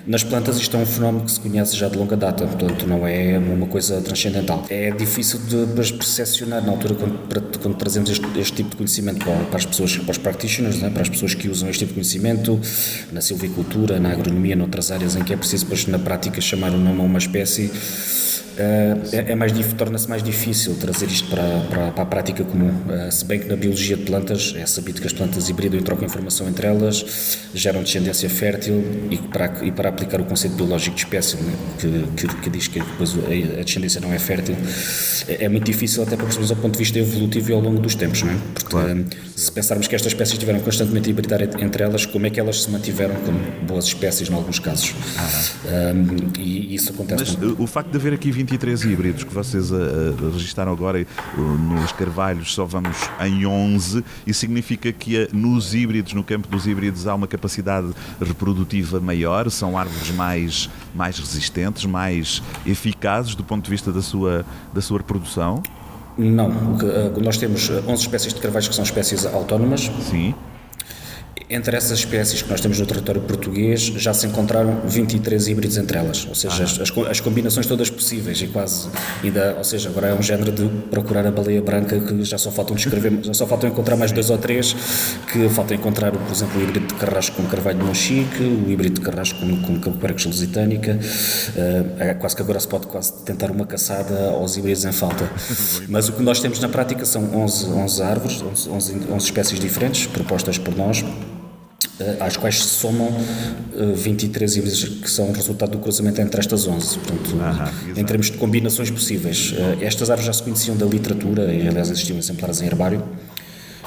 nas 0.06 0.24
plantas 0.24 0.58
isto 0.58 0.76
é 0.76 0.80
um 0.80 0.86
fenómeno 0.86 1.26
que 1.26 1.32
se 1.32 1.40
conhece 1.40 1.76
já 1.76 1.88
de 1.88 1.98
longa 1.98 2.16
data, 2.16 2.46
portanto 2.46 2.86
não 2.86 3.08
é 3.08 3.38
uma 3.38 3.68
coisa 3.68 4.02
transcendental. 4.02 4.66
É 4.70 4.92
difícil 4.92 5.40
de 5.40 5.66
percepcionar 5.94 6.64
na 6.64 6.72
altura 6.72 6.96
quando, 6.96 7.60
quando 7.62 7.76
trazemos 7.76 8.10
este, 8.10 8.26
este, 8.40 8.56
tipo 8.58 8.70
de 8.72 8.76
conhecimento 8.76 9.26
para, 9.26 9.58
as 9.58 9.66
pessoas, 9.66 9.98
para 9.98 10.12
os 10.12 10.18
practitioners, 10.18 10.80
né, 10.80 10.90
para 10.90 11.02
as 11.02 11.10
pessoas 11.10 11.34
que 11.34 11.50
usam 11.50 11.70
este 11.70 11.80
tipo 11.80 11.90
de 11.90 11.96
conhecimento 11.96 12.60
na 13.12 13.22
silvicultura, 13.22 14.00
na 14.00 14.12
agronomia, 14.12 14.56
noutras 14.56 14.92
áreas 14.92 15.16
em 15.16 15.24
que 15.24 15.34
é 15.34 15.38
preciso 15.38 15.68
na 15.90 16.00
prática 16.00 16.40
chamar 16.42 16.72
o 16.72 16.78
nome 16.78 17.02
a 17.02 17.04
uma 17.04 17.20
espécie 17.20 17.72
eh, 17.74 18.37
é, 18.58 19.32
é 19.32 19.36
mais 19.36 19.52
torna-se 19.78 20.10
mais 20.10 20.24
difícil 20.24 20.76
trazer 20.76 21.08
isto 21.08 21.30
para, 21.30 21.44
para, 21.70 21.92
para 21.92 22.04
a 22.04 22.06
prática 22.06 22.44
comum. 22.44 22.72
Eh, 22.90 23.12
se 23.12 23.26
bem 23.26 23.40
que 23.40 23.48
na 23.48 23.56
biologia 23.56 23.96
de 23.96 24.04
plantas 24.04 24.54
é 24.58 24.66
sabido 24.66 25.00
que 25.02 25.08
as 25.08 25.14
plantas 25.14 25.50
hibridam 25.50 25.80
e 25.80 25.84
trocam 25.84 26.06
informação 26.06 26.48
entre 26.48 26.68
elas, 26.68 27.38
geram 27.54 27.84
descendência 27.84 28.30
fértil 28.30 28.84
e 29.12 29.18
para, 29.18 29.64
e 29.64 29.72
para 29.72 29.90
aplicar 29.90 30.22
o 30.22 30.26
conceito 30.26 30.56
biológico 30.56 30.96
de 30.96 31.04
espécie, 31.04 31.38
né, 31.38 31.54
que, 31.80 32.28
que, 32.28 32.36
que, 32.42 32.50
diz 32.50 32.68
que 32.68 32.80
depois 32.80 33.16
a 33.16 33.64
descendência 33.64 34.02
não 34.02 34.14
é 34.14 34.20
fértil, 34.20 34.56
é, 35.28 35.46
é 35.46 35.50
muito 35.50 35.66
difícil 35.66 36.04
até 36.04 36.16
para 36.16 36.26
percebermos 36.26 36.52
ao 36.52 36.58
ponto 36.58 36.74
de 36.74 36.80
vista 36.80 36.98
evolutivo 37.00 37.52
e 37.52 37.54
ao 37.54 37.60
longo 37.60 37.80
dos 37.80 37.96
tempos. 37.96 38.24
Não 38.24 38.32
é? 38.32 38.38
Porque 38.54 38.70
claro. 38.70 39.06
se 39.36 39.52
pensarmos 39.52 39.88
que 39.88 39.96
estas 39.96 40.12
espécies 40.14 40.34
estiveram 40.34 40.60
constantemente 40.62 41.10
a 41.10 41.12
hibridar 41.12 41.42
entre 41.42 41.84
elas, 41.84 42.06
como 42.06 42.26
é 42.26 42.30
que 42.30 42.40
elas 42.40 42.64
se 42.64 42.72
mantiveram 42.72 43.16
como 43.26 43.40
boas 43.68 43.86
espécies 43.86 44.30
em 44.30 44.34
alguns 44.34 44.60
casos? 44.60 44.94
Ah. 45.18 45.94
Um, 45.94 46.40
e 46.40 46.76
isso 46.76 46.92
acontece. 46.92 47.38
Mas 47.40 47.60
o 47.60 47.68
facto 47.68 47.92
de 47.92 47.98
haver 47.98 48.14
aqui 48.14 48.32
20 48.32 48.47
23 48.48 48.86
híbridos 48.86 49.24
que 49.26 49.34
vocês 49.34 49.72
uh, 49.72 49.76
registaram 50.32 50.72
agora 50.72 51.06
uh, 51.38 51.42
nos 51.42 51.92
carvalhos, 51.92 52.54
só 52.54 52.64
vamos 52.64 52.98
em 53.20 53.46
11, 53.46 54.06
e 54.26 54.34
significa 54.34 54.90
que 54.94 55.22
uh, 55.22 55.28
nos 55.34 55.76
híbridos, 55.76 56.14
no 56.14 56.24
campo 56.24 56.48
dos 56.48 56.66
híbridos, 56.66 57.08
há 57.08 57.14
uma 57.14 57.28
capacidade 57.28 57.90
reprodutiva 58.22 59.02
maior, 59.02 59.52
são 59.52 59.78
árvores 59.78 60.12
mais, 60.12 60.70
mais 60.96 61.20
resistentes, 61.20 61.86
mais 61.86 62.42
eficazes 62.66 63.36
do 63.36 63.44
ponto 63.44 63.66
de 63.66 63.70
vista 63.70 63.92
da 63.92 64.02
sua, 64.02 64.46
da 64.74 64.80
sua 64.80 65.00
reprodução? 65.00 65.62
Não, 66.18 66.50
nós 67.22 67.38
temos 67.38 67.70
11 67.70 68.02
espécies 68.02 68.34
de 68.34 68.40
carvalhos 68.40 68.70
que 68.70 68.76
são 68.76 68.84
espécies 68.84 69.26
autónomas. 69.26 69.92
Sim. 70.10 70.34
Entre 71.50 71.76
essas 71.78 72.00
espécies 72.00 72.42
que 72.42 72.50
nós 72.50 72.60
temos 72.60 72.80
no 72.80 72.86
território 72.86 73.22
português, 73.22 73.82
já 73.82 74.14
se 74.14 74.28
encontraram 74.28 74.82
23 74.86 75.48
híbridos 75.48 75.78
entre 75.78 75.98
elas, 75.98 76.26
ou 76.28 76.36
seja, 76.36 76.64
ah. 76.64 76.84
as, 76.84 76.92
as, 77.10 77.20
combinações 77.20 77.66
todas 77.66 77.90
possíveis 77.90 78.42
e 78.42 78.48
quase 78.48 78.90
ainda, 79.24 79.56
ou 79.58 79.64
seja, 79.64 79.90
agora 79.90 80.08
é 80.08 80.14
um 80.14 80.22
género 80.22 80.52
de 80.52 80.68
procurar 80.90 81.26
a 81.26 81.32
baleia 81.32 81.62
branca 81.62 82.00
que 82.00 82.24
já 82.24 82.38
só 82.38 82.52
faltam 82.52 82.76
descrever, 82.76 83.20
já 83.22 83.34
só 83.34 83.48
faltam 83.48 83.70
encontrar 83.70 83.96
mais 83.96 84.12
dois 84.12 84.30
ou 84.30 84.38
três, 84.38 84.76
que 85.32 85.48
faltam 85.50 85.78
encontrar, 85.78 86.12
por 86.12 86.32
exemplo, 86.32 86.60
o 86.60 86.64
híbrido 86.64 86.88
de 86.88 86.94
carrasco 86.96 87.36
com 87.38 87.48
carvalho 87.48 87.80
de 87.80 87.86
Monchique, 87.86 88.44
o 88.44 88.70
híbrido 88.70 89.00
de 89.00 89.02
carrasco 89.02 89.40
com, 89.40 89.80
com 89.80 90.08
lusitânica, 90.26 91.00
uh, 91.00 92.20
quase 92.20 92.36
que 92.36 92.42
agora 92.42 92.60
se 92.60 92.68
pode 92.68 92.88
quase 92.88 93.14
tentar 93.24 93.52
uma 93.52 93.66
caçada 93.66 94.30
aos 94.32 94.58
híbridos 94.58 94.84
em 94.86 94.92
falta. 94.92 95.30
Mas 95.88 96.10
o 96.10 96.14
que 96.14 96.24
nós 96.24 96.40
temos 96.40 96.60
na 96.60 96.68
prática 96.70 97.06
são 97.06 97.24
11, 97.36 97.68
11 97.68 98.02
árvores, 98.02 98.42
11, 98.42 98.70
11, 98.70 98.98
11 99.12 99.26
espécies 99.26 99.60
diferentes, 99.60 100.08
propostas 100.08 100.58
por 100.58 100.76
nós, 100.76 101.04
às 102.20 102.38
quais 102.38 102.64
se 102.64 102.70
somam 102.70 103.10
23 103.96 104.58
híbridos 104.58 104.84
que 104.84 105.10
são 105.10 105.32
resultado 105.32 105.72
do 105.72 105.80
cruzamento 105.80 106.22
entre 106.22 106.40
estas 106.40 106.68
11. 106.68 107.00
Portanto, 107.00 107.38
ah, 107.42 107.72
em 107.96 108.04
termos 108.04 108.32
de 108.32 108.38
combinações 108.38 108.90
possíveis. 108.90 109.54
Estas 109.82 110.10
árvores 110.10 110.26
já 110.26 110.34
se 110.34 110.44
conheciam 110.44 110.76
da 110.76 110.86
literatura, 110.86 111.54
e 111.54 111.68
aliás 111.68 111.90
existiam 111.90 112.18
exemplares 112.18 112.62
em 112.62 112.66
herbário, 112.66 113.04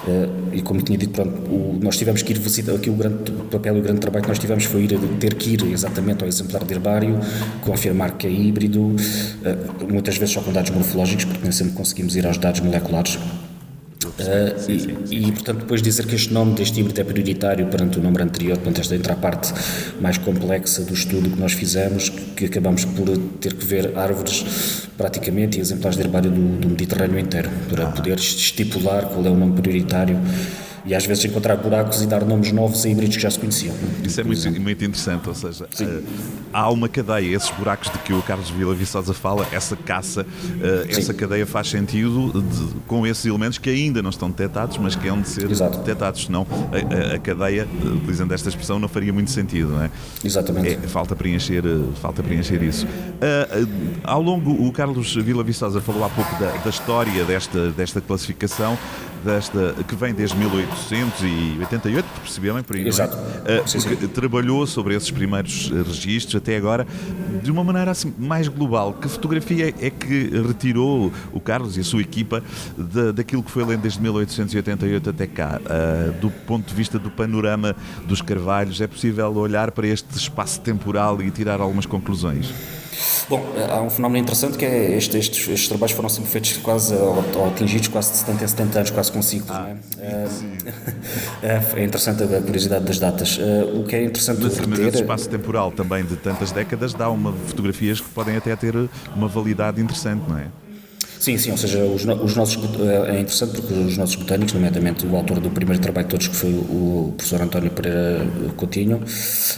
Uh, 0.01 0.55
e 0.55 0.63
como 0.63 0.81
tinha 0.81 0.97
dito, 0.97 1.13
pronto, 1.13 1.51
o, 1.51 1.79
nós 1.83 1.97
tivemos 1.97 2.23
que 2.23 2.33
ir 2.33 2.39
visitar, 2.39 2.75
aqui 2.75 2.89
o 2.89 2.95
grande 2.95 3.31
o 3.33 3.45
papel 3.45 3.77
e 3.77 3.81
o 3.81 3.83
grande 3.83 4.01
trabalho 4.01 4.23
que 4.23 4.31
nós 4.31 4.39
tivemos 4.39 4.65
foi 4.65 4.85
ir, 4.85 4.99
ter 5.19 5.35
que 5.35 5.51
ir 5.51 5.63
exatamente 5.71 6.23
ao 6.23 6.29
exemplar 6.29 6.65
de 6.65 6.73
herbário, 6.73 7.21
confirmar 7.61 8.17
que 8.17 8.27
é 8.27 8.31
híbrido, 8.31 8.97
muitas 9.91 10.17
vezes 10.17 10.35
só 10.35 10.41
com 10.41 10.53
dados 10.53 10.71
morfológicos, 10.71 11.27
porque 11.27 11.43
nem 11.43 11.53
sempre 11.53 11.75
conseguimos 11.75 12.17
ir 12.17 12.27
aos 12.27 12.39
dados 12.39 12.61
moleculares. 12.61 13.19
Uh, 14.27 14.59
sim, 14.59 14.79
sim, 14.79 14.97
sim. 15.07 15.15
E, 15.15 15.29
e, 15.29 15.33
portanto, 15.33 15.61
depois 15.61 15.83
dizer 15.83 16.07
que 16.07 16.15
este 16.15 16.33
nome 16.33 16.55
deste 16.55 16.81
híbrido 16.81 17.01
é 17.01 17.05
prioritário 17.05 17.67
perante 17.67 17.99
o 17.99 18.03
nome 18.03 18.21
anterior, 18.23 18.57
portanto, 18.57 18.81
esta 18.81 18.95
entra 18.95 19.13
a 19.15 19.17
parte 19.17 19.53
mais 20.01 20.19
complexa 20.19 20.83
do 20.83 20.95
estudo 20.95 21.31
que 21.31 21.41
nós 21.41 21.53
fizemos, 21.53 22.09
que 22.09 22.47
acabamos 22.47 22.85
por 22.85 23.09
ter 23.41 23.55
que 23.55 23.65
ver 23.65 23.97
árvores 23.97 24.89
praticamente 24.97 25.59
e 25.59 25.61
exemplares 25.61 25.97
de 25.97 26.03
herbário 26.05 26.31
do, 26.31 26.59
do 26.59 26.69
Mediterrâneo 26.69 27.19
inteiro, 27.19 27.49
para 27.69 27.85
ah. 27.85 27.93
poder 27.93 28.19
estipular 28.19 29.07
qual 29.07 29.25
é 29.25 29.31
o 29.31 29.37
nome 29.37 29.61
prioritário 29.61 30.19
e 30.85 30.95
às 30.95 31.05
vezes 31.05 31.25
encontrar 31.25 31.57
buracos 31.57 32.03
e 32.03 32.07
dar 32.07 32.25
nomes 32.25 32.53
novos 32.53 32.85
a 32.85 32.89
híbridos 32.89 33.17
que 33.17 33.23
já 33.23 33.31
se 33.31 33.39
conheciam. 33.39 33.75
Isso 34.05 34.21
é 34.21 34.25
muito, 34.25 34.61
muito, 34.61 34.85
interessante, 34.85 35.29
ou 35.29 35.35
seja, 35.35 35.65
uh, 35.65 36.05
há 36.53 36.71
uma 36.71 36.89
cadeia, 36.89 37.37
esses 37.37 37.51
buracos 37.51 37.91
de 37.91 37.99
que 37.99 38.13
o 38.13 38.23
Carlos 38.23 38.51
Vila 38.51 38.75
Viçosa 38.75 39.13
fala, 39.13 39.47
essa 39.53 39.77
caça, 39.77 40.23
uh, 40.23 40.91
essa 40.91 41.13
cadeia 41.13 41.47
faz 41.47 41.69
sentido 41.69 42.43
de, 42.43 42.81
com 42.87 43.07
esses 43.07 43.25
elementos 43.25 43.59
que 43.59 43.69
ainda 43.69 44.03
não 44.03 44.11
estão 44.11 44.31
detectados, 44.31 44.79
mas 44.79 44.95
que 44.97 45.09
hão 45.09 45.21
de 45.21 45.29
ser 45.29 45.51
Exato. 45.51 45.79
detectados, 45.79 46.25
senão 46.25 46.47
a, 46.51 47.13
a, 47.13 47.17
a, 47.17 47.19
cadeia, 47.19 47.67
utilizando 47.97 48.33
esta 48.33 48.49
expressão, 48.49 48.79
não 48.79 48.89
faria 48.89 49.13
muito 49.13 49.31
sentido, 49.31 49.71
não 49.71 49.83
é? 49.83 49.91
Exatamente. 50.25 50.79
É, 50.83 50.89
falta, 50.89 51.15
preencher, 51.15 51.63
falta 52.01 52.23
preencher 52.23 52.63
isso. 52.63 52.87
Uh, 52.87 54.01
ao 54.03 54.23
longo, 54.23 54.51
o 54.67 54.73
Carlos 54.73 55.15
Vila 55.15 55.45
Viçosa 55.45 55.81
falou 55.81 56.05
há 56.05 56.09
pouco 56.09 56.31
da, 56.41 56.51
da 56.53 56.71
história 56.71 57.25
desta, 57.25 57.71
desta 57.71 58.01
classificação, 58.01 58.79
desta, 59.25 59.75
que 59.87 59.95
vem 59.95 60.15
desde 60.15 60.37
1888, 60.37 62.07
por 62.07 62.21
perceber 62.21 62.53
bem 62.53 62.63
por 62.63 62.77
aí, 62.77 62.87
Exato. 62.87 63.17
É? 63.45 63.67
Sim, 63.67 63.81
sim. 63.81 63.97
Trabalhou 64.09 64.67
sobre 64.67 64.95
esses 64.95 65.11
primeiros 65.11 65.71
registros 65.71 66.37
até 66.37 66.57
agora 66.57 66.87
de 67.43 67.51
uma 67.51 67.65
maneira 67.65 67.91
assim 67.91 68.13
mais 68.19 68.49
global. 68.49 68.95
Que 68.95 69.09
fotografia 69.09 69.69
é 69.69 69.91
que 69.91 70.31
retirou 70.47 71.13
o 71.33 71.41
Carlos 71.41 71.77
e 71.77 71.81
a 71.81 71.85
sua 71.85 72.01
equipa 72.01 72.43
de, 72.77 73.13
daquilo 73.13 73.43
que 73.43 73.51
foi 73.51 73.63
além 73.63 73.79
desde 73.79 74.01
1888 74.01 75.11
até 75.11 75.27
cá? 75.27 75.61
Uh, 75.61 76.13
do 76.21 76.31
ponto 76.31 76.67
de 76.67 76.75
vista 76.75 76.99
do 76.99 77.11
panorama 77.11 77.75
dos 78.07 78.21
carvalhos, 78.23 78.81
é 78.81 78.87
possível 78.87 79.35
olhar 79.37 79.71
para 79.71 79.87
este 79.87 80.17
espaço 80.17 80.61
temporal 80.61 81.21
e 81.23 81.31
tirar 81.31 81.61
algumas 81.61 81.87
conclusões? 81.87 82.80
Bom, 83.29 83.45
há 83.71 83.81
um 83.81 83.91
fenómeno 83.91 84.23
interessante 84.23 84.59
que 84.59 84.65
é 84.65 84.97
este, 84.97 85.17
estes, 85.17 85.49
estes 85.49 85.69
trabalhos 85.69 85.95
foram 85.95 86.09
sempre 86.09 86.31
feitos 86.31 86.57
quase, 86.59 86.95
ou, 86.95 87.25
ou 87.37 87.49
atingidos 87.49 87.89
quase 87.89 88.13
de 88.13 88.19
70 88.19 88.45
em 88.45 88.49
70 88.49 88.79
anos, 88.79 88.91
quase 88.91 89.13
com 89.13 89.23
ciclos. 89.23 89.57
Ah, 89.57 89.75
é? 90.01 90.27
é? 91.43 91.63
é 91.81 91.85
interessante 91.85 92.23
a 92.25 92.41
curiosidade 92.41 92.85
das 92.85 92.99
datas. 92.99 93.39
Eh, 93.41 93.65
o 93.75 93.85
que 93.85 93.97
é 93.97 94.05
interessante 94.05 94.41
mas, 94.43 94.59
mas 94.67 94.79
esse 94.81 94.97
espaço 95.03 95.29
temporal 95.29 95.71
também 95.71 96.05
de 96.05 96.17
tantas 96.17 96.51
décadas 96.51 96.93
dá 96.95 97.09
uma 97.09 97.33
fotografias 97.33 98.01
que 98.01 98.09
podem 98.09 98.37
até 98.37 98.55
ter 98.57 98.75
uma 99.15 99.29
validade 99.29 99.81
interessante, 99.81 100.23
não 100.29 100.39
é? 100.39 100.47
Sim, 101.21 101.37
sim, 101.37 101.51
ou 101.51 101.59
seja, 101.59 101.85
os, 101.85 102.03
os, 102.03 102.35
nossos, 102.35 102.59
é, 102.81 103.17
é 103.17 103.21
interessante 103.21 103.53
porque 103.53 103.75
os 103.75 103.99
nossos 103.99 104.17
botânicos, 104.17 104.55
nomeadamente 104.55 105.07
o 105.07 105.15
autor 105.15 105.39
do 105.39 105.51
primeiro 105.51 105.79
trabalho 105.79 106.07
de 106.07 106.13
todos, 106.13 106.29
que 106.29 106.35
foi 106.35 106.55
o 106.55 107.13
professor 107.15 107.43
António 107.43 107.71
Pereira 107.71 108.27
Coutinho, 108.57 109.03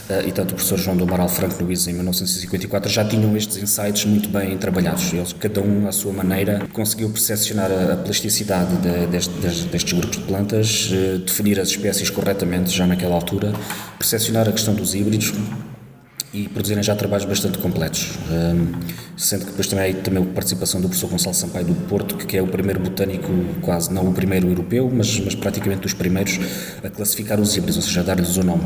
eh, 0.09 0.25
e 0.27 0.31
tanto 0.33 0.51
o 0.51 0.55
professor 0.55 0.77
João 0.77 0.97
do 0.97 1.05
Amaral 1.05 1.29
Franco 1.29 1.63
Luís 1.63 1.87
em 1.87 1.93
1954, 1.93 2.91
já 2.91 3.05
tinham 3.05 3.37
estes 3.37 3.55
insights 3.55 4.03
muito 4.03 4.27
bem 4.27 4.57
trabalhados. 4.57 5.13
Eles, 5.13 5.31
cada 5.31 5.61
um 5.61 5.87
à 5.87 5.93
sua 5.93 6.11
maneira, 6.11 6.67
conseguiu 6.73 7.09
percepcionar 7.09 7.71
a 7.71 7.95
plasticidade 7.95 8.75
de, 8.81 9.07
destes, 9.07 9.93
grupos 9.93 10.17
de 10.17 10.23
plantas, 10.25 10.89
eh, 10.91 11.19
definir 11.19 11.61
as 11.61 11.69
espécies 11.69 12.09
corretamente 12.09 12.71
já 12.71 12.85
naquela 12.85 13.15
altura, 13.15 13.53
percepcionar 13.97 14.49
a 14.49 14.51
questão 14.51 14.75
dos 14.75 14.93
híbridos, 14.93 15.31
e 16.33 16.47
produzirem 16.49 16.81
já 16.81 16.95
trabalhos 16.95 17.25
bastante 17.25 17.57
completos. 17.59 18.17
Um, 18.29 18.71
sendo 19.15 19.41
que 19.41 19.51
depois 19.51 19.67
também 19.67 19.91
há 19.91 19.95
também 20.01 20.23
a 20.23 20.25
participação 20.25 20.81
do 20.81 20.87
professor 20.87 21.09
Gonçalo 21.09 21.35
Sampaio 21.35 21.65
do 21.65 21.75
Porto, 21.87 22.17
que 22.17 22.35
é 22.35 22.41
o 22.41 22.47
primeiro 22.47 22.79
botânico, 22.79 23.27
quase 23.61 23.93
não 23.93 24.09
o 24.09 24.13
primeiro 24.13 24.47
europeu, 24.47 24.89
mas, 24.91 25.19
mas 25.19 25.35
praticamente 25.35 25.81
dos 25.81 25.93
primeiros 25.93 26.39
a 26.83 26.89
classificar 26.89 27.39
os 27.39 27.55
híbridos, 27.55 27.77
ou 27.77 27.83
seja, 27.83 28.01
a 28.01 28.03
dar-lhes 28.03 28.35
o 28.37 28.43
nome 28.43 28.63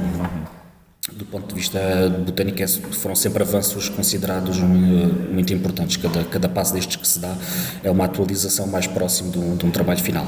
do 1.17 1.25
ponto 1.25 1.47
de 1.47 1.55
vista 1.55 1.79
botânico, 2.25 2.61
é, 2.61 2.67
foram 2.67 3.15
sempre 3.15 3.43
avanços 3.43 3.89
considerados 3.89 4.59
muito 4.59 5.53
importantes. 5.53 5.97
Cada, 5.97 6.23
cada 6.25 6.49
passo 6.49 6.73
destes 6.73 6.95
que 6.95 7.07
se 7.07 7.19
dá 7.19 7.35
é 7.83 7.89
uma 7.89 8.05
atualização 8.05 8.67
mais 8.67 8.87
próximo 8.87 9.31
de 9.31 9.39
um, 9.39 9.55
de 9.55 9.65
um 9.65 9.71
trabalho 9.71 9.99
final. 9.99 10.25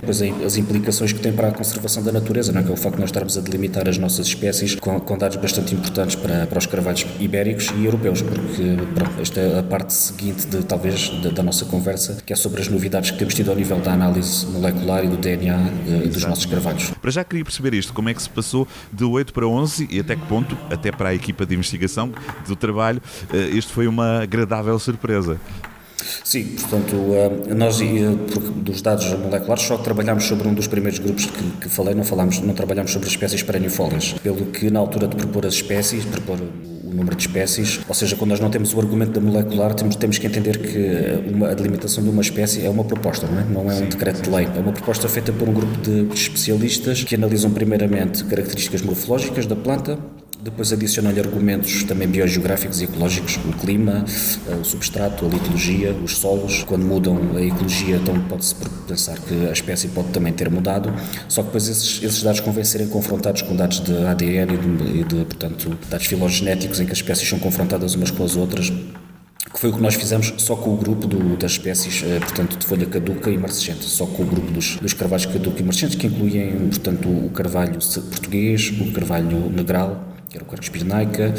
Depois 0.00 0.20
as 0.44 0.56
implicações 0.58 1.12
que 1.12 1.20
tem 1.20 1.32
para 1.32 1.48
a 1.48 1.50
conservação 1.50 2.02
da 2.02 2.12
natureza, 2.12 2.52
não 2.52 2.60
é? 2.60 2.64
que 2.64 2.70
é 2.70 2.74
o 2.74 2.76
facto 2.76 2.96
de 2.96 3.00
nós 3.00 3.08
estarmos 3.08 3.38
a 3.38 3.40
delimitar 3.40 3.88
as 3.88 3.96
nossas 3.96 4.26
espécies 4.26 4.74
com, 4.74 5.00
com 5.00 5.16
dados 5.16 5.36
bastante 5.38 5.74
importantes 5.74 6.14
para, 6.14 6.46
para 6.46 6.58
os 6.58 6.66
carvalhos 6.66 7.06
ibéricos 7.18 7.72
e 7.76 7.86
europeus, 7.86 8.20
porque 8.20 8.76
pronto, 8.94 9.20
esta 9.20 9.40
é 9.40 9.58
a 9.58 9.62
parte 9.62 9.94
seguinte 9.94 10.46
de 10.46 10.62
talvez 10.62 11.08
da, 11.22 11.30
da, 11.30 11.42
nossa 11.42 11.64
conversa, 11.64 12.18
que 12.24 12.32
é 12.32 12.36
sobre 12.36 12.60
as 12.60 12.68
novidades 12.68 13.12
que 13.12 13.18
temos 13.18 13.32
tido 13.32 13.50
ao 13.50 13.56
nível 13.56 13.78
da 13.78 13.92
análise 13.92 14.44
molecular 14.46 15.04
e 15.04 15.08
do 15.08 15.16
DNA 15.16 15.56
de, 15.86 16.08
dos 16.08 16.24
nossos 16.24 16.44
carvalhos. 16.44 16.90
Para 17.00 17.10
já 17.10 17.24
queria 17.24 17.44
perceber 17.44 17.72
isto, 17.72 17.94
como 17.94 18.10
é 18.10 18.14
que 18.14 18.22
se 18.22 18.28
passou 18.28 18.68
de 18.92 19.04
8 19.04 19.32
para 19.32 19.46
11 19.46 19.88
e 19.90 20.00
até 20.00 20.16
ponto, 20.28 20.56
até 20.70 20.90
para 20.90 21.10
a 21.10 21.14
equipa 21.14 21.46
de 21.46 21.54
investigação 21.54 22.12
do 22.46 22.56
trabalho, 22.56 23.00
eh, 23.32 23.60
foi 23.62 23.86
uma 23.86 24.22
agradável 24.22 24.78
surpresa. 24.78 25.38
Sim, 26.22 26.44
portanto, 26.44 26.96
eh, 27.14 27.54
nós 27.54 27.80
eh, 27.80 27.84
dos 28.56 28.82
dados 28.82 29.06
moleculares 29.18 29.64
só 29.64 29.76
trabalhámos 29.76 30.24
sobre 30.24 30.46
um 30.48 30.54
dos 30.54 30.66
primeiros 30.66 30.98
grupos 30.98 31.26
que, 31.26 31.50
que 31.62 31.68
falei, 31.68 31.94
não 31.94 32.04
falámos, 32.04 32.40
não 32.40 32.54
trabalhámos 32.54 32.92
sobre 32.92 33.06
as 33.06 33.12
espécies 33.12 33.42
perennifólias, 33.42 34.12
pelo 34.22 34.46
que 34.46 34.70
na 34.70 34.80
altura 34.80 35.08
de 35.08 35.16
propor 35.16 35.46
as 35.46 35.54
espécies, 35.54 36.04
propor 36.04 36.38
número 36.94 37.16
de 37.16 37.26
espécies, 37.26 37.80
ou 37.88 37.94
seja, 37.94 38.16
quando 38.16 38.30
nós 38.30 38.40
não 38.40 38.50
temos 38.50 38.72
o 38.74 38.80
argumento 38.80 39.12
da 39.12 39.20
molecular, 39.20 39.74
temos, 39.74 39.96
temos 39.96 40.18
que 40.18 40.26
entender 40.26 40.58
que 40.58 41.32
uma, 41.32 41.50
a 41.50 41.54
delimitação 41.54 42.02
de 42.02 42.10
uma 42.10 42.22
espécie 42.22 42.64
é 42.64 42.70
uma 42.70 42.84
proposta, 42.84 43.26
não 43.26 43.40
é? 43.40 43.44
Não 43.44 43.70
é 43.70 43.74
um 43.74 43.88
decreto 43.88 44.22
de 44.22 44.30
lei, 44.30 44.46
é 44.56 44.60
uma 44.60 44.72
proposta 44.72 45.08
feita 45.08 45.32
por 45.32 45.48
um 45.48 45.52
grupo 45.52 45.76
de 45.80 46.14
especialistas 46.14 47.02
que 47.04 47.14
analisam 47.14 47.50
primeiramente 47.50 48.24
características 48.24 48.82
morfológicas 48.82 49.46
da 49.46 49.56
planta, 49.56 49.98
depois 50.44 50.70
adicionam-lhe 50.72 51.18
argumentos 51.18 51.84
também 51.84 52.06
biogeográficos 52.06 52.82
e 52.82 52.84
ecológicos, 52.84 53.38
o 53.48 53.52
clima, 53.54 54.04
eh, 54.46 54.54
o 54.54 54.64
substrato, 54.64 55.24
a 55.24 55.28
litologia, 55.28 55.92
os 55.92 56.18
solos. 56.18 56.62
Quando 56.64 56.84
mudam 56.84 57.18
a 57.34 57.40
ecologia, 57.40 57.96
então 57.96 58.20
pode-se 58.28 58.54
pensar 58.86 59.18
que 59.18 59.46
a 59.46 59.52
espécie 59.52 59.88
pode 59.88 60.08
também 60.08 60.34
ter 60.34 60.50
mudado. 60.50 60.92
Só 61.28 61.40
que 61.40 61.46
depois 61.46 61.66
esses, 61.68 62.02
esses 62.02 62.22
dados 62.22 62.40
convêm 62.40 62.62
serem 62.62 62.88
confrontados 62.88 63.40
com 63.40 63.56
dados 63.56 63.80
de 63.80 63.96
ADN 64.04 64.54
e 64.54 65.02
de, 65.02 65.04
de, 65.04 65.24
portanto, 65.24 65.78
dados 65.88 66.06
filogenéticos 66.06 66.78
em 66.78 66.84
que 66.84 66.92
as 66.92 66.98
espécies 66.98 67.26
são 67.26 67.38
confrontadas 67.38 67.94
umas 67.94 68.10
com 68.10 68.22
as 68.22 68.36
outras 68.36 68.70
que 69.52 69.60
foi 69.60 69.70
o 69.70 69.72
que 69.74 69.80
nós 69.80 69.94
fizemos 69.94 70.34
só 70.38 70.56
com 70.56 70.74
o 70.74 70.76
grupo 70.76 71.06
do, 71.06 71.36
das 71.36 71.52
espécies, 71.52 72.02
eh, 72.04 72.18
portanto, 72.18 72.58
de 72.58 72.66
folha 72.66 72.86
caduca 72.86 73.30
e 73.30 73.38
marcescente, 73.38 73.84
só 73.84 74.04
com 74.04 74.24
o 74.24 74.26
grupo 74.26 74.50
dos, 74.50 74.76
dos 74.78 74.92
carvalhos 74.92 75.26
caduca 75.26 75.60
e 75.60 75.62
marcescentes, 75.62 75.94
que 75.94 76.08
incluem, 76.08 76.68
portanto, 76.70 77.08
o 77.08 77.30
carvalho 77.30 77.78
português, 78.10 78.72
o 78.80 78.90
carvalho 78.92 79.48
negral, 79.50 80.13
que 80.34 80.38
era 80.38 80.44
o 80.44 80.48
Quercus 80.48 80.68
pirenaica, 80.68 81.32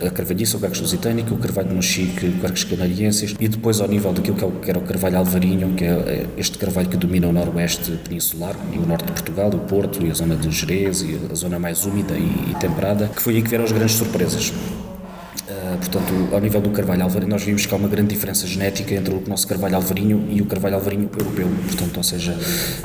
a 0.00 0.10
carvalhiça, 0.10 0.56
o 0.56 0.60
Quercus 0.60 0.80
lusitânica, 0.80 1.34
o 1.34 1.36
carvalho 1.36 1.68
de 1.68 1.74
Mochique, 1.74 2.26
o 2.26 2.40
Quercus 2.40 2.64
canariensis, 2.64 3.36
e 3.38 3.48
depois 3.48 3.82
ao 3.82 3.88
nível 3.88 4.14
daquilo 4.14 4.34
que, 4.34 4.44
é 4.44 4.46
o, 4.46 4.52
era 4.66 4.78
o 4.78 4.82
carvalho 4.82 5.18
alvarinho, 5.18 5.74
que 5.74 5.84
é, 5.84 5.88
é 5.88 6.26
este 6.38 6.56
carvalho 6.56 6.88
que 6.88 6.96
domina 6.96 7.28
o 7.28 7.32
noroeste 7.32 7.92
peninsular 8.02 8.56
e 8.72 8.78
o 8.78 8.86
norte 8.86 9.04
de 9.04 9.12
Portugal, 9.12 9.50
o 9.50 9.58
Porto 9.58 10.04
e 10.06 10.10
a 10.10 10.14
zona 10.14 10.36
de 10.36 10.50
Jerez 10.50 11.02
e 11.02 11.20
a 11.30 11.34
zona 11.34 11.58
mais 11.58 11.84
úmida 11.84 12.14
e, 12.14 12.50
e 12.50 12.54
temperada, 12.58 13.08
que 13.08 13.20
foi 13.20 13.36
aí 13.36 13.42
que 13.42 13.48
vieram 13.48 13.66
as 13.66 13.72
grandes 13.72 13.96
surpresas. 13.96 14.48
Uh, 14.48 15.76
portanto, 15.76 16.28
ao 16.32 16.40
nível 16.40 16.62
do 16.62 16.70
carvalho 16.70 17.02
alvarinho, 17.02 17.30
nós 17.30 17.42
vimos 17.42 17.66
que 17.66 17.74
há 17.74 17.76
uma 17.76 17.88
grande 17.88 18.08
diferença 18.08 18.46
genética 18.46 18.94
entre 18.94 19.12
o 19.12 19.22
nosso 19.26 19.46
carvalho 19.46 19.76
alvarinho 19.76 20.26
e 20.30 20.40
o 20.40 20.46
carvalho 20.46 20.76
alvarinho 20.76 21.10
europeu. 21.12 21.48
Portanto, 21.66 21.96
ou 21.98 22.02
seja, 22.02 22.34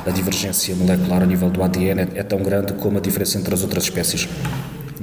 a 0.04 0.10
divergência 0.10 0.74
molecular 0.76 1.22
a 1.22 1.26
nível 1.26 1.48
do 1.48 1.62
ADN 1.62 2.00
é, 2.00 2.08
é 2.16 2.22
tão 2.22 2.42
grande 2.42 2.74
como 2.74 2.98
a 2.98 3.00
diferença 3.00 3.38
entre 3.38 3.54
as 3.54 3.62
outras 3.62 3.84
espécies. 3.84 4.28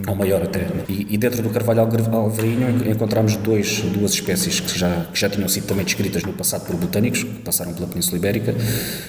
Ou 0.07 0.15
maior 0.15 0.43
até. 0.43 0.67
E, 0.89 1.07
e 1.09 1.17
dentro 1.17 1.41
do 1.41 1.49
carvalho 1.49 1.81
alvarinho 1.81 2.89
encontramos 2.89 3.35
dois, 3.37 3.81
duas 3.81 4.11
espécies 4.11 4.59
que 4.59 4.77
já, 4.77 5.05
que 5.11 5.19
já 5.19 5.29
tinham 5.29 5.47
sido 5.47 5.67
também 5.67 5.85
descritas 5.85 6.23
no 6.23 6.33
passado 6.33 6.65
por 6.65 6.75
botânicos, 6.75 7.23
que 7.23 7.29
passaram 7.39 7.73
pela 7.73 7.87
Península 7.87 8.17
Ibérica, 8.17 8.55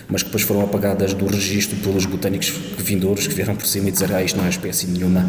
mas 0.09 0.23
que 0.23 0.29
depois 0.29 0.43
foram 0.43 0.63
apagadas 0.63 1.15
do 1.15 1.27
registro 1.27 1.77
pelos 1.79 2.07
botânicos 2.07 2.51
vindouros 2.79 3.27
que 3.27 3.35
vieram 3.35 3.57
por 3.57 3.67
cima 3.67 3.89
e 3.89 3.93
dizer 3.93 4.13
ah, 4.13 4.23
isto 4.23 4.37
não 4.37 4.47
é 4.47 4.49
espécie 4.49 4.87
nenhuma, 4.87 5.29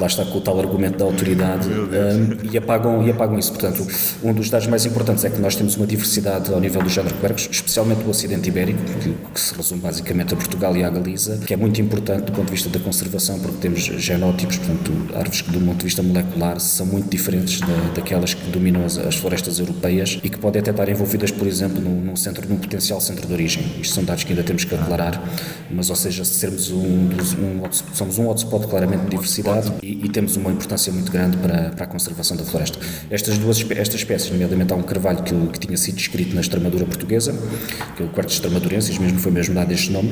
lá 0.00 0.06
está 0.06 0.24
com 0.24 0.38
o 0.38 0.40
tal 0.40 0.58
argumento 0.58 0.98
da 0.98 1.04
autoridade, 1.04 1.68
um, 1.68 2.50
e, 2.50 2.56
apagam, 2.56 3.06
e 3.06 3.10
apagam 3.10 3.38
isso. 3.38 3.52
Portanto, 3.52 3.86
um 4.22 4.32
dos 4.32 4.48
dados 4.48 4.66
mais 4.66 4.86
importantes 4.86 5.24
é 5.24 5.30
que 5.30 5.40
nós 5.40 5.54
temos 5.54 5.76
uma 5.76 5.86
diversidade 5.86 6.52
ao 6.52 6.60
nível 6.60 6.82
do 6.82 6.88
género 6.88 7.14
quercus, 7.16 7.48
especialmente 7.50 8.02
do 8.02 8.10
Ocidente 8.10 8.48
Ibérico, 8.48 8.80
que, 9.00 9.14
que 9.34 9.40
se 9.40 9.54
resume 9.54 9.80
basicamente 9.80 10.34
a 10.34 10.36
Portugal 10.36 10.76
e 10.76 10.84
a 10.84 10.90
Galiza, 10.90 11.38
que 11.46 11.52
é 11.52 11.56
muito 11.56 11.80
importante 11.80 12.24
do 12.24 12.32
ponto 12.32 12.46
de 12.46 12.52
vista 12.52 12.68
da 12.68 12.78
conservação, 12.78 13.38
porque 13.40 13.58
temos 13.58 13.80
genótipos, 13.80 14.58
portanto, 14.58 14.89
árvores 15.14 15.42
que, 15.42 15.50
do 15.50 15.60
ponto 15.60 15.78
de 15.78 15.84
vista 15.84 16.02
molecular, 16.02 16.60
são 16.60 16.86
muito 16.86 17.08
diferentes 17.08 17.60
da, 17.60 17.92
daquelas 17.94 18.34
que 18.34 18.50
dominam 18.50 18.84
as, 18.84 18.98
as, 18.98 19.16
florestas 19.16 19.58
europeias 19.58 20.18
e 20.22 20.28
que 20.28 20.38
podem 20.38 20.60
até 20.60 20.70
estar 20.70 20.88
envolvidas, 20.88 21.30
por 21.30 21.46
exemplo, 21.46 21.80
num, 21.80 22.16
centro, 22.16 22.48
num 22.48 22.56
potencial 22.56 23.00
centro 23.00 23.26
de 23.26 23.32
origem. 23.32 23.62
Isto 23.80 23.94
são 23.94 24.04
dados 24.04 24.24
que 24.24 24.32
ainda 24.32 24.42
temos 24.42 24.64
que 24.64 24.74
aclarar, 24.74 25.22
mas, 25.70 25.90
ou 25.90 25.96
seja, 25.96 26.24
sermos 26.24 26.70
um, 26.70 26.80
um 26.80 27.60
somos 27.94 28.18
um 28.18 28.28
hotspot 28.28 28.66
claramente 28.66 29.04
de 29.04 29.10
diversidade 29.10 29.72
e, 29.82 30.04
e, 30.04 30.08
temos 30.08 30.36
uma 30.36 30.50
importância 30.50 30.92
muito 30.92 31.10
grande 31.10 31.36
para, 31.36 31.70
para 31.70 31.84
a 31.84 31.88
conservação 31.88 32.36
da 32.36 32.44
floresta. 32.44 32.78
Estas 33.10 33.38
duas 33.38 33.60
estas 33.70 33.96
espécies, 33.96 34.30
nomeadamente 34.30 34.72
há 34.72 34.76
um 34.76 34.82
carvalho 34.82 35.22
que, 35.22 35.34
que 35.48 35.60
tinha 35.60 35.76
sido 35.76 35.96
descrito 35.96 36.34
na 36.34 36.40
Extremadura 36.40 36.84
portuguesa, 36.84 37.34
que 37.96 38.02
é 38.02 38.06
o 38.06 38.08
Quarto 38.08 38.30
Extremadurensis, 38.30 38.98
mesmo 38.98 39.18
foi 39.18 39.32
mesmo 39.32 39.54
dado 39.54 39.72
este 39.72 39.90
nome, 39.90 40.10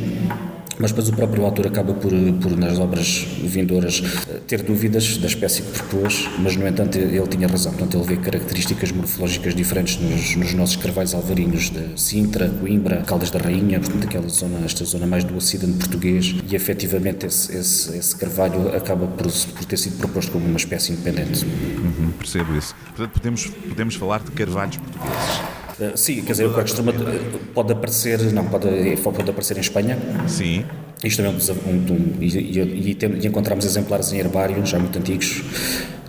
mas 0.78 0.92
depois 0.92 1.08
o 1.08 1.12
próprio 1.12 1.44
autor 1.44 1.66
acaba 1.66 1.92
por, 1.92 2.12
por 2.40 2.56
nas 2.56 2.78
obras 2.78 3.26
vindouras, 3.42 4.02
ter 4.46 4.62
dúvidas 4.68 5.16
da 5.16 5.26
espécie 5.26 5.62
que 5.62 5.70
propôs, 5.72 6.28
mas 6.38 6.54
no 6.54 6.68
entanto 6.68 6.98
ele 6.98 7.26
tinha 7.26 7.48
razão. 7.48 7.72
Portanto, 7.72 7.96
ele 7.96 8.06
vê 8.06 8.16
características 8.18 8.92
morfológicas 8.92 9.54
diferentes 9.54 9.98
nos, 9.98 10.36
nos 10.36 10.52
nossos 10.52 10.76
carvalhos 10.76 11.14
alvarinhos 11.14 11.70
de 11.70 11.98
Sintra, 11.98 12.50
Coimbra, 12.50 13.02
Caldas 13.02 13.30
da 13.30 13.38
Rainha, 13.38 13.80
portanto, 13.80 14.04
aquela 14.04 14.28
zona, 14.28 14.64
esta 14.66 14.84
zona 14.84 15.06
mais 15.06 15.24
do 15.24 15.34
ocidente 15.34 15.78
português, 15.78 16.34
e 16.46 16.54
efetivamente 16.54 17.24
esse, 17.26 17.56
esse, 17.56 17.96
esse 17.96 18.14
carvalho 18.14 18.76
acaba 18.76 19.06
por, 19.06 19.26
por, 19.26 19.64
ter 19.64 19.78
sido 19.78 19.96
proposto 19.96 20.32
como 20.32 20.44
uma 20.44 20.58
espécie 20.58 20.92
independente. 20.92 21.46
Uhum, 21.46 22.12
percebo 22.18 22.54
isso. 22.54 22.74
Portanto, 22.88 23.12
podemos, 23.12 23.46
podemos 23.46 23.94
falar 23.94 24.20
de 24.20 24.30
carvalhos 24.32 24.76
portugueses. 24.76 25.38
Uh, 25.80 25.96
sim, 25.96 26.22
quer 26.22 26.32
dizer, 26.32 26.46
o 26.46 27.52
pode 27.54 27.72
aparecer, 27.72 28.20
não, 28.32 28.44
pode, 28.44 28.68
pode 29.02 29.30
aparecer 29.30 29.56
em 29.56 29.60
Espanha. 29.60 29.96
Sim. 30.26 30.64
Isto 31.02 31.22
também 31.22 31.32
é 31.32 31.34
um, 31.34 31.70
um, 31.70 31.94
um 31.94 32.22
e, 32.22 32.26
e, 32.26 32.98
e, 33.00 33.26
encontramos 33.26 33.64
exemplares 33.64 34.12
em 34.12 34.18
herbário, 34.18 34.64
já 34.66 34.78
muito 34.78 34.98
antigos, 34.98 35.42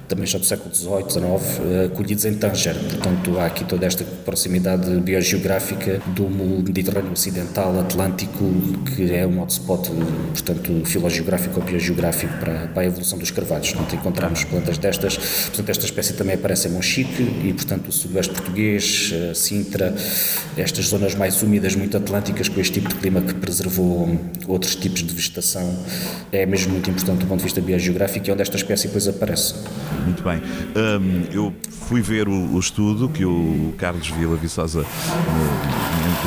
também 0.10 0.26
já 0.26 0.40
do 0.40 0.46
século 0.46 0.74
XVIII, 0.74 1.10
XIX, 1.10 1.62
eh, 1.62 1.90
colhidos 1.96 2.26
em 2.26 2.34
Tanger. 2.34 2.74
Portanto, 2.74 3.40
há 3.40 3.46
aqui 3.46 3.64
toda 3.64 3.86
esta 3.86 4.04
proximidade 4.04 4.90
biogeográfica 5.00 6.02
do 6.08 6.28
Mediterrâneo 6.28 7.12
Ocidental, 7.14 7.80
Atlântico, 7.80 8.44
que 8.96 9.14
é 9.14 9.26
um 9.26 9.40
hotspot, 9.42 9.90
portanto, 10.34 10.82
filogeográfico 10.86 11.60
ou 11.60 11.66
biogeográfico 11.66 12.34
para, 12.40 12.68
para 12.68 12.82
a 12.82 12.86
evolução 12.86 13.20
dos 13.20 13.30
carvalhos. 13.30 13.72
Portanto, 13.72 13.96
encontramos 13.96 14.44
plantas 14.46 14.80
destas. 14.80 15.16
Portanto, 15.18 15.70
esta 15.70 15.86
espécie 15.86 16.14
também 16.14 16.36
aparece 16.36 16.68
em 16.68 16.72
Monchique 16.72 17.22
e, 17.22 17.54
portanto, 17.54 17.90
o 17.90 17.92
sudoeste 17.92 18.34
português, 18.34 19.12
eh, 19.14 19.34
Sintra, 19.36 19.96
estas 20.58 20.86
zonas 20.86 21.14
mais 21.14 21.42
úmidas, 21.44 21.76
muito 21.76 21.96
atlânticas, 21.96 22.50
com 22.50 22.60
este 22.60 22.74
tipo 22.74 22.90
de 22.90 22.96
clima 22.96 23.22
que 23.22 23.36
preservou 23.36 24.20
outros 24.48 24.76
tipos 24.76 25.04
de 25.04 25.14
vegetação, 25.14 25.78
é 26.32 26.48
mesmo 26.48 26.72
muito 26.72 26.90
importante 26.90 27.20
do 27.20 27.28
ponto 27.28 27.40
de 27.40 27.44
vista 27.44 27.62
biogeográfico 27.62 28.28
e 28.28 28.32
onde 28.32 28.42
esta 28.42 28.58
espécie 28.58 28.88
depois 28.88 29.08
aparece. 29.08 29.54
Muito 30.10 30.24
bem. 30.24 30.42
Um, 30.76 31.32
eu 31.32 31.54
fui 31.88 32.02
ver 32.02 32.28
o, 32.28 32.56
o, 32.56 32.60
estudo 32.60 33.08
que 33.10 33.24
o 33.24 33.76
Carlos 33.78 34.08
Vila 34.10 34.36
Viçosa, 34.36 34.84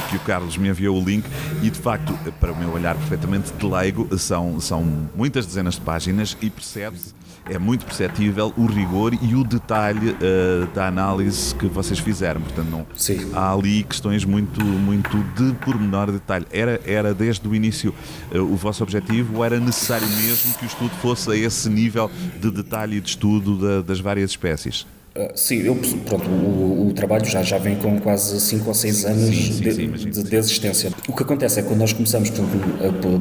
que 0.08 0.16
o 0.16 0.20
Carlos 0.20 0.56
me 0.56 0.68
enviou 0.68 1.00
o 1.00 1.04
link, 1.04 1.24
e 1.62 1.70
de 1.70 1.78
facto, 1.78 2.12
para 2.40 2.52
o 2.52 2.56
meu 2.56 2.72
olhar 2.72 2.94
perfeitamente 2.94 3.52
de 3.52 3.66
leigo, 3.66 4.08
são, 4.18 4.60
são 4.60 5.08
muitas 5.14 5.46
dezenas 5.46 5.74
de 5.74 5.80
páginas 5.80 6.36
e 6.40 6.50
percebe-se 6.50 7.14
é 7.48 7.58
muito 7.58 7.84
perceptível 7.84 8.52
o 8.56 8.66
rigor 8.66 9.14
e 9.20 9.34
o 9.34 9.42
detalhe 9.42 10.10
uh, 10.10 10.66
da 10.74 10.86
análise 10.86 11.54
que 11.54 11.66
vocês 11.66 11.98
fizeram. 11.98 12.40
Portanto, 12.40 12.68
não, 12.68 12.86
Sim. 12.96 13.30
há 13.34 13.52
ali 13.52 13.82
questões 13.82 14.24
muito, 14.24 14.64
muito 14.64 15.16
de 15.34 15.52
pormenor 15.54 16.06
de 16.06 16.12
detalhe. 16.12 16.46
Era, 16.52 16.80
era 16.84 17.12
desde 17.12 17.46
o 17.46 17.54
início 17.54 17.94
uh, 18.32 18.38
o 18.38 18.56
vosso 18.56 18.82
objetivo 18.82 19.38
ou 19.38 19.44
era 19.44 19.58
necessário 19.58 20.06
mesmo 20.08 20.54
que 20.54 20.64
o 20.64 20.66
estudo 20.66 20.92
fosse 21.00 21.30
a 21.30 21.36
esse 21.36 21.68
nível 21.68 22.10
de 22.40 22.50
detalhe 22.50 22.96
e 22.96 23.00
de 23.00 23.10
estudo 23.10 23.58
da, 23.58 23.82
das 23.82 24.00
várias 24.00 24.30
espécies? 24.30 24.86
Uh, 25.14 25.30
sim, 25.34 25.56
eu, 25.56 25.74
pronto, 26.06 26.26
o, 26.26 26.88
o, 26.88 26.92
trabalho 26.94 27.26
já, 27.26 27.42
já 27.42 27.58
vem 27.58 27.76
com 27.76 28.00
quase 28.00 28.40
5 28.40 28.66
ou 28.66 28.72
6 28.72 29.04
anos 29.04 29.24
sim, 29.26 29.52
sim, 29.52 29.60
de, 29.60 29.72
sim, 29.74 30.10
de, 30.10 30.22
de, 30.22 30.36
existência. 30.36 30.90
O 31.06 31.14
que 31.14 31.22
acontece 31.22 31.60
é 31.60 31.62
que 31.62 31.68
quando 31.68 31.80
nós 31.80 31.92
começamos, 31.92 32.32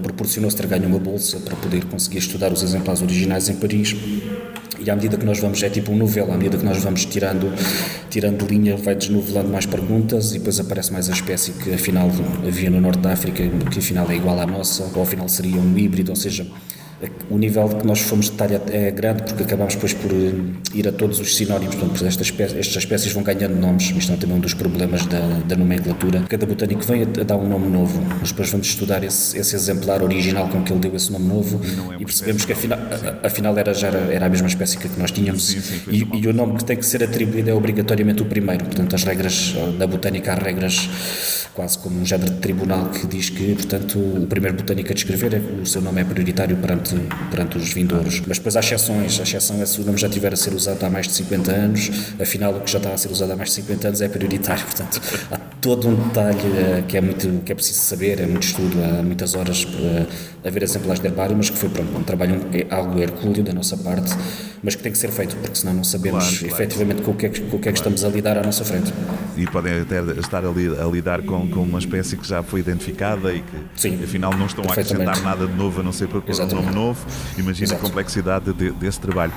proporcionou-se 0.02 0.56
ter 0.56 0.68
ganho 0.68 0.88
uma 0.88 1.00
bolsa 1.00 1.38
para 1.42 1.54
poder 1.58 1.84
conseguir 1.86 2.20
estudar 2.20 2.54
os 2.54 2.64
exemplares 2.64 3.02
originais 3.02 3.50
em 3.50 3.56
Paris. 3.56 3.94
E 4.80 4.90
à 4.90 4.96
medida 4.96 5.18
que 5.18 5.26
nós 5.26 5.38
vamos, 5.40 5.62
é 5.62 5.70
tipo 5.70 5.92
um 5.92 5.98
novelo, 5.98 6.32
à 6.32 6.38
medida 6.38 6.58
que 6.58 6.64
nós 6.64 6.82
vamos 6.82 7.04
tirando, 7.04 7.54
tirando 8.10 8.46
linha, 8.46 8.78
vai 8.78 8.96
desnovelando 8.96 9.50
mais 9.50 9.66
perguntas 9.66 10.32
e 10.32 10.40
depois 10.40 10.62
aparece 10.62 10.94
mais 10.94 11.10
a 11.10 11.14
espécie 11.14 11.52
que 11.52 11.74
afinal 11.74 12.10
havia 12.48 12.70
no 12.70 12.80
Norte 12.80 13.00
da 13.00 13.12
África, 13.12 13.44
que 13.70 13.80
afinal 13.80 14.10
é 14.10 14.16
igual 14.16 14.40
à 14.40 14.48
nossa, 14.48 14.90
ou 14.96 15.04
afinal 15.04 15.28
seria 15.28 15.58
um 15.58 15.78
híbrido, 15.78 16.12
ou 16.12 16.16
seja, 16.16 16.48
o 17.30 17.38
nível 17.38 17.68
que 17.70 17.86
nós 17.86 18.00
fomos 18.02 18.26
de 18.26 18.32
detalhe 18.32 18.60
é 18.72 18.92
grande 18.92 19.24
porque 19.24 19.44
acabamos 19.44 19.76
depois 19.76 19.94
por 19.94 20.12
eh, 20.12 20.34
ir 20.74 20.88
a 20.88 20.92
todos 20.92 21.20
os 21.20 21.36
sinónimos, 21.36 21.76
portanto, 21.76 22.06
estas 22.06 22.28
espécies, 22.28 22.58
estas 22.58 22.78
espécies 22.78 23.14
vão 23.14 23.24
ganhando 23.24 23.56
nomes, 23.56 23.92
isto 23.92 24.12
é 24.12 24.16
também 24.16 24.38
um 24.38 24.40
dos 24.40 24.54
problemas 24.54 25.06
da, 25.06 25.20
da 25.48 25.56
nomenclatura. 25.56 26.24
Cada 26.30 26.46
botânico 26.46 26.84
vem 26.84 27.04
a, 27.04 27.22
a, 27.22 27.24
dar 27.24 27.38
um 27.38 27.48
nome 27.48 27.68
novo, 27.68 28.02
mas 28.20 28.30
depois 28.30 28.50
vamos 28.50 28.68
estudar 28.68 29.04
esse, 29.04 29.38
esse 29.38 29.56
exemplar 29.56 30.02
original 30.04 30.48
com 30.50 30.62
que 30.64 30.72
ele 30.72 30.80
deu 30.80 30.96
esse 30.96 31.12
nome 31.12 31.28
novo 31.28 31.62
e, 32.00 32.04
é 32.04 32.06
percebemos 32.06 32.46
que 32.46 32.54
afinal, 32.54 32.80
afinal 33.24 33.58
era, 33.58 33.74
já 33.74 33.88
era, 33.88 34.00
era, 34.14 34.26
a 34.26 34.30
mesma 34.30 34.48
espécie 34.48 34.78
que 34.78 34.88
nós 35.00 35.12
tínhamos. 35.12 35.44
Sim, 35.44 35.62
sim, 35.62 35.82
e, 35.90 36.20
e, 36.20 36.28
o 36.28 36.34
nome 36.34 36.58
que 36.58 36.66
tem 36.66 36.78
que 36.78 36.86
ser 36.86 37.04
atribuído 37.04 37.50
é 37.50 37.54
obrigatoriamente 37.54 38.22
o 38.22 38.26
primeiro, 38.26 38.66
portanto 38.66 38.96
as 38.96 39.04
regras, 39.04 39.56
na 39.78 39.88
botânica 39.88 40.34
há 40.34 40.36
regras 40.36 40.90
quase 41.54 41.78
como 41.78 42.00
um 42.00 42.06
género 42.06 42.32
de 42.32 42.40
tribunal 42.40 42.90
que 42.90 43.06
diz 43.08 43.30
que, 43.30 43.54
portanto, 43.56 44.00
o 44.00 44.26
primeiro 44.28 44.58
botânico 44.58 44.92
a 44.92 44.96
descrever, 44.96 45.34
é, 45.34 45.62
o 45.62 45.66
seu 45.66 45.82
nome 45.82 46.02
é 46.02 46.04
prioritário 46.04 46.56
perante, 46.58 46.91
perante 47.30 47.58
os 47.58 47.74
vindouros. 47.74 48.22
Mas 48.28 48.38
depois 48.38 48.56
há 48.56 48.60
exceções, 48.60 49.20
a 49.20 49.24
exceção 49.24 49.62
é 49.62 49.66
se 49.66 49.80
o 49.82 49.84
nome 49.84 49.98
já 49.98 50.08
estiver 50.08 50.34
a 50.34 50.38
ser 50.38 50.54
usado 50.54 50.84
há 50.84 50.90
mais 50.90 51.08
de 51.08 51.14
50 51.14 51.52
anos, 51.52 51.92
afinal 52.20 52.54
o 52.54 52.62
que 52.62 52.72
já 52.72 52.78
está 52.78 52.94
a 52.94 52.98
ser 52.98 53.12
usado 53.12 53.32
há 53.32 53.36
mais 53.36 53.50
de 53.50 53.56
50 53.56 53.88
anos 53.88 54.02
é 54.02 54.08
prioritário, 54.08 54.64
portanto, 54.64 55.02
há 55.32 55.38
todo 55.38 55.88
um 55.88 55.96
detalhe 55.96 56.40
uh, 56.40 56.84
que 56.88 56.98
é 56.98 57.02
muito 57.02 57.44
que 57.44 57.52
é 57.52 57.56
preciso 57.56 57.80
saber, 57.82 58.20
é 58.20 58.26
muito 58.26 58.44
estudo, 58.44 58.78
há 58.84 59.04
muitas 59.04 59.36
horas 59.36 59.64
uh, 59.64 60.08
a 60.44 60.50
ver 60.50 60.64
exemplares 60.64 61.00
de 61.00 61.08
herbário, 61.08 61.36
mas 61.36 61.50
que 61.50 61.58
foi 61.58 61.70
pronto, 61.70 61.98
um 61.98 62.04
trabalho. 62.04 62.42
É 62.54 62.66
algo 62.74 63.00
hercúleo 63.00 63.44
da 63.44 63.54
nossa 63.54 63.78
parte, 63.78 64.12
mas 64.64 64.76
que 64.76 64.84
tem 64.84 64.92
que 64.92 64.98
ser 64.98 65.10
feito, 65.10 65.36
porque 65.38 65.56
senão 65.56 65.74
não 65.74 65.84
sabemos 65.84 66.24
claro, 66.24 66.38
claro. 66.38 66.54
efetivamente 66.54 67.02
com 67.02 67.12
o 67.12 67.16
que 67.16 67.26
é 67.26 67.30
que, 67.30 67.42
com 67.42 67.58
o 67.58 67.60
que, 67.60 67.70
é 67.70 67.72
que 67.72 67.78
estamos 67.80 68.04
a 68.04 68.10
lidar 68.10 68.38
à 68.38 68.44
nossa 68.44 68.64
frente. 68.64 68.94
E 69.36 69.46
podem 69.48 69.82
até 69.82 70.00
estar 70.20 70.46
ali 70.46 70.68
a 70.68 70.86
lidar 70.86 71.22
com, 71.24 71.48
com 71.50 71.62
uma 71.62 71.80
espécie 71.80 72.16
que 72.18 72.28
já 72.28 72.44
foi 72.44 72.60
identificada 72.60 73.34
e 73.34 73.40
que 73.40 73.82
Sim, 73.82 74.00
afinal 74.04 74.36
não 74.38 74.46
estão 74.46 74.64
a 74.66 74.72
acrescentar 74.72 75.22
nada 75.22 75.48
de 75.48 75.54
novo 75.54 75.82
a 75.82 75.84
não 75.84 75.92
ser 75.92 76.08
propor 76.08 76.40
um 76.40 76.46
nome 76.48 76.72
novo. 76.72 77.06
Imagina 77.38 77.74
a 77.74 77.78
complexidade 77.78 78.54
de, 78.54 78.72
desse 78.72 79.00
trabalho. 79.00 79.34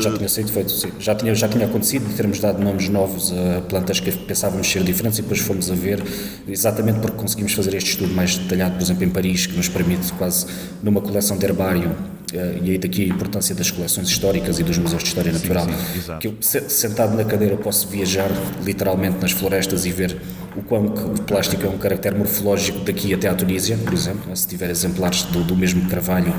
Já 0.00 0.12
tinha 0.12 0.28
sido 0.28 0.52
feito, 0.52 0.70
sim. 0.70 0.92
Já 0.98 1.14
tinha, 1.14 1.34
já 1.34 1.48
tinha 1.48 1.66
acontecido 1.66 2.06
de 2.08 2.14
termos 2.14 2.38
dado 2.40 2.62
nomes 2.62 2.88
novos 2.88 3.32
a 3.32 3.60
plantas 3.62 4.00
que 4.00 4.12
pensávamos 4.12 4.70
ser 4.70 4.82
diferentes 4.82 5.18
e 5.18 5.22
depois 5.22 5.40
fomos 5.40 5.70
a 5.70 5.74
ver, 5.74 6.02
exatamente 6.46 7.00
porque 7.00 7.16
conseguimos 7.16 7.52
fazer 7.52 7.74
este 7.74 7.90
estudo 7.90 8.14
mais 8.14 8.36
detalhado, 8.36 8.76
por 8.76 8.82
exemplo, 8.82 9.04
em 9.04 9.10
Paris, 9.10 9.46
que 9.46 9.56
nos 9.56 9.68
permite 9.68 10.12
quase 10.12 10.46
numa 10.82 11.00
coleção 11.00 11.36
de 11.36 11.44
herbário 11.44 11.90
eh, 11.90 12.17
e 12.32 12.70
aí 12.70 12.78
daqui 12.78 13.04
a 13.04 13.06
importância 13.06 13.54
das 13.54 13.70
coleções 13.70 14.08
históricas 14.08 14.58
e 14.58 14.62
dos 14.62 14.76
museus 14.78 15.02
de 15.02 15.08
história 15.08 15.32
natural, 15.32 15.66
sim, 15.66 16.00
sim, 16.00 16.18
que 16.18 16.28
eu 16.28 16.36
sentado 16.40 17.16
na 17.16 17.24
cadeira 17.24 17.56
posso 17.56 17.88
viajar 17.88 18.30
literalmente 18.64 19.18
nas 19.18 19.32
florestas 19.32 19.86
e 19.86 19.92
ver 19.92 20.16
o 20.56 20.62
quão 20.62 20.86
o 20.86 21.22
plástico 21.22 21.64
é 21.64 21.68
um 21.68 21.78
caractere 21.78 22.16
morfológico 22.16 22.80
daqui 22.80 23.14
até 23.14 23.28
à 23.28 23.34
Tunísia, 23.34 23.78
por 23.78 23.94
exemplo, 23.94 24.36
se 24.36 24.46
tiver 24.46 24.70
exemplares 24.70 25.22
do, 25.24 25.42
do 25.42 25.56
mesmo 25.56 25.88
carvalho 25.88 26.34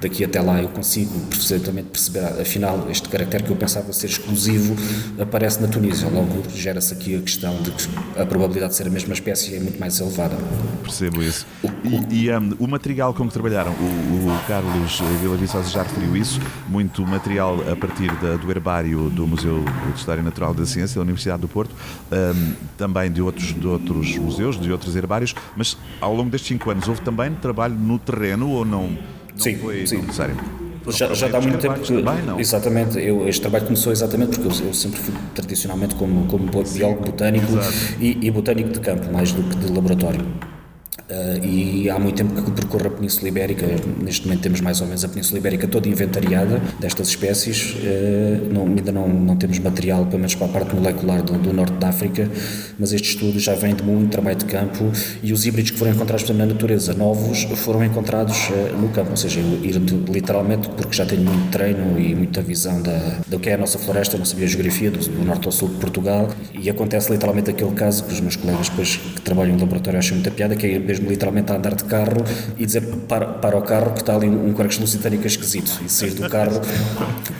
daqui 0.00 0.24
até 0.24 0.40
lá 0.40 0.60
eu 0.60 0.68
consigo 0.68 1.12
perfeitamente 1.26 1.88
perceber, 1.88 2.24
afinal, 2.40 2.88
este 2.90 3.08
caractere 3.08 3.44
que 3.44 3.50
eu 3.50 3.56
pensava 3.56 3.92
ser 3.92 4.06
exclusivo 4.06 4.74
aparece 5.20 5.60
na 5.60 5.68
Tunísia. 5.68 6.08
Logo 6.08 6.42
gera-se 6.54 6.94
aqui 6.94 7.16
a 7.16 7.20
questão 7.20 7.54
de 7.62 7.70
que 7.70 7.88
a 8.18 8.24
probabilidade 8.24 8.72
de 8.72 8.76
ser 8.76 8.86
a 8.86 8.90
mesma 8.90 9.12
espécie 9.12 9.54
é 9.54 9.60
muito 9.60 9.78
mais 9.78 10.00
elevada. 10.00 10.36
Percebo 10.82 11.22
isso. 11.22 11.46
E, 11.84 12.24
e 12.24 12.32
um, 12.32 12.54
o 12.58 12.66
material 12.66 13.12
como 13.12 13.30
trabalharam, 13.30 13.72
o, 13.72 14.28
o 14.28 14.46
Carlos 14.46 15.00
Vila 15.30 15.36
Viçosa 15.36 15.70
já 15.70 15.84
referiu 15.84 16.16
isso, 16.16 16.40
muito 16.68 17.06
material 17.06 17.56
a 17.70 17.76
partir 17.76 18.10
da, 18.16 18.36
do 18.36 18.50
herbário 18.50 19.08
do 19.10 19.28
Museu 19.28 19.64
de 19.92 19.98
História 19.98 20.22
Natural 20.22 20.52
da 20.52 20.66
Ciência 20.66 20.96
da 20.96 21.02
Universidade 21.02 21.40
do 21.40 21.46
Porto, 21.46 21.72
um, 22.10 22.52
também 22.76 23.10
de 23.12 23.22
outros, 23.22 23.54
de 23.54 23.66
outros 23.66 24.18
museus, 24.18 24.60
de 24.60 24.72
outros 24.72 24.96
herbários, 24.96 25.34
mas 25.56 25.76
ao 26.00 26.12
longo 26.14 26.30
destes 26.30 26.48
cinco 26.48 26.68
anos 26.70 26.88
houve 26.88 27.00
também 27.02 27.32
trabalho 27.34 27.74
no 27.74 27.96
terreno 27.98 28.50
ou 28.50 28.64
não? 28.64 28.98
sim, 29.36 29.56
foi 29.56 29.86
sim. 29.86 29.98
necessário? 29.98 30.36
Já, 30.88 31.14
já 31.14 31.28
dá 31.28 31.40
muito 31.40 31.58
tempo 31.58 31.78
que. 31.78 32.02
Também, 32.02 32.24
não? 32.24 32.40
Exatamente, 32.40 32.98
eu, 32.98 33.28
este 33.28 33.42
trabalho 33.42 33.64
começou 33.66 33.92
exatamente 33.92 34.40
porque 34.40 34.62
eu, 34.62 34.66
eu 34.66 34.74
sempre 34.74 34.98
fui 34.98 35.14
tradicionalmente 35.34 35.94
como, 35.94 36.26
como 36.26 36.50
biólogo 36.64 37.04
botânico 37.04 37.46
e, 38.00 38.18
e 38.20 38.30
botânico 38.30 38.70
de 38.70 38.80
campo, 38.80 39.12
mais 39.12 39.30
do 39.30 39.42
que 39.44 39.56
de 39.56 39.72
laboratório. 39.72 40.26
Uh, 41.10 41.44
e 41.44 41.90
há 41.90 41.98
muito 41.98 42.18
tempo 42.18 42.40
que 42.40 42.52
percorro 42.52 42.86
a 42.86 42.90
Península 42.90 43.26
Ibérica, 43.26 43.66
neste 44.00 44.28
momento 44.28 44.42
temos 44.42 44.60
mais 44.60 44.80
ou 44.80 44.86
menos 44.86 45.04
a 45.04 45.08
Península 45.08 45.38
Ibérica 45.40 45.66
toda 45.66 45.88
inventariada 45.88 46.62
destas 46.78 47.08
espécies, 47.08 47.74
uh, 47.74 48.54
não, 48.54 48.64
ainda 48.66 48.92
não, 48.92 49.08
não 49.08 49.34
temos 49.34 49.58
material, 49.58 50.06
pelo 50.06 50.18
menos 50.18 50.36
para 50.36 50.46
a 50.46 50.50
parte 50.50 50.72
molecular 50.72 51.20
do, 51.20 51.32
do, 51.32 51.52
norte 51.52 51.72
da 51.74 51.88
África, 51.88 52.30
mas 52.78 52.92
este 52.92 53.08
estudo 53.08 53.40
já 53.40 53.56
vem 53.56 53.74
de 53.74 53.82
muito 53.82 54.12
trabalho 54.12 54.36
de 54.36 54.44
campo 54.44 54.88
e 55.20 55.32
os 55.32 55.44
híbridos 55.44 55.72
que 55.72 55.78
foram 55.78 55.90
encontrados 55.90 56.30
na 56.30 56.46
natureza, 56.46 56.94
novos, 56.94 57.42
foram 57.56 57.84
encontrados 57.84 58.48
uh, 58.50 58.78
no 58.80 58.90
campo, 58.90 59.10
ou 59.10 59.16
seja, 59.16 59.40
ir 59.40 59.80
de, 59.80 60.12
literalmente, 60.12 60.68
porque 60.68 60.94
já 60.94 61.04
tenho 61.04 61.22
muito 61.22 61.50
treino 61.50 61.98
e 61.98 62.14
muita 62.14 62.40
visão 62.40 62.80
da, 62.80 63.18
do 63.26 63.40
que 63.40 63.50
é 63.50 63.54
a 63.54 63.58
nossa 63.58 63.80
floresta, 63.80 64.16
a 64.16 64.46
geografia 64.46 64.92
do, 64.92 65.00
do 65.00 65.24
norte 65.24 65.46
ao 65.46 65.52
sul 65.52 65.70
de 65.70 65.74
Portugal, 65.74 66.28
e 66.54 66.70
acontece 66.70 67.10
literalmente 67.10 67.50
aquele 67.50 67.72
caso 67.72 68.04
que 68.04 68.12
os 68.12 68.20
meus 68.20 68.36
colegas 68.36 68.68
depois 68.68 68.94
que 68.94 69.20
trabalham 69.22 69.56
em 69.56 69.58
laboratório 69.58 69.98
acham 69.98 70.14
muita 70.14 70.30
piada, 70.30 70.54
que 70.54 70.66
é 70.66 70.78
mesmo 71.00 71.10
literalmente 71.10 71.50
a 71.52 71.56
andar 71.56 71.74
de 71.74 71.84
carro 71.84 72.24
e 72.58 72.66
dizer 72.66 72.82
para, 73.08 73.26
para 73.26 73.56
o 73.56 73.62
carro 73.62 73.92
que 73.92 74.00
está 74.00 74.14
ali 74.14 74.28
um 74.28 74.52
quarks 74.52 74.78
lusitânico 74.78 75.26
esquisito 75.26 75.80
e 75.84 75.88
sair 75.88 76.12
do 76.12 76.28
carro 76.28 76.60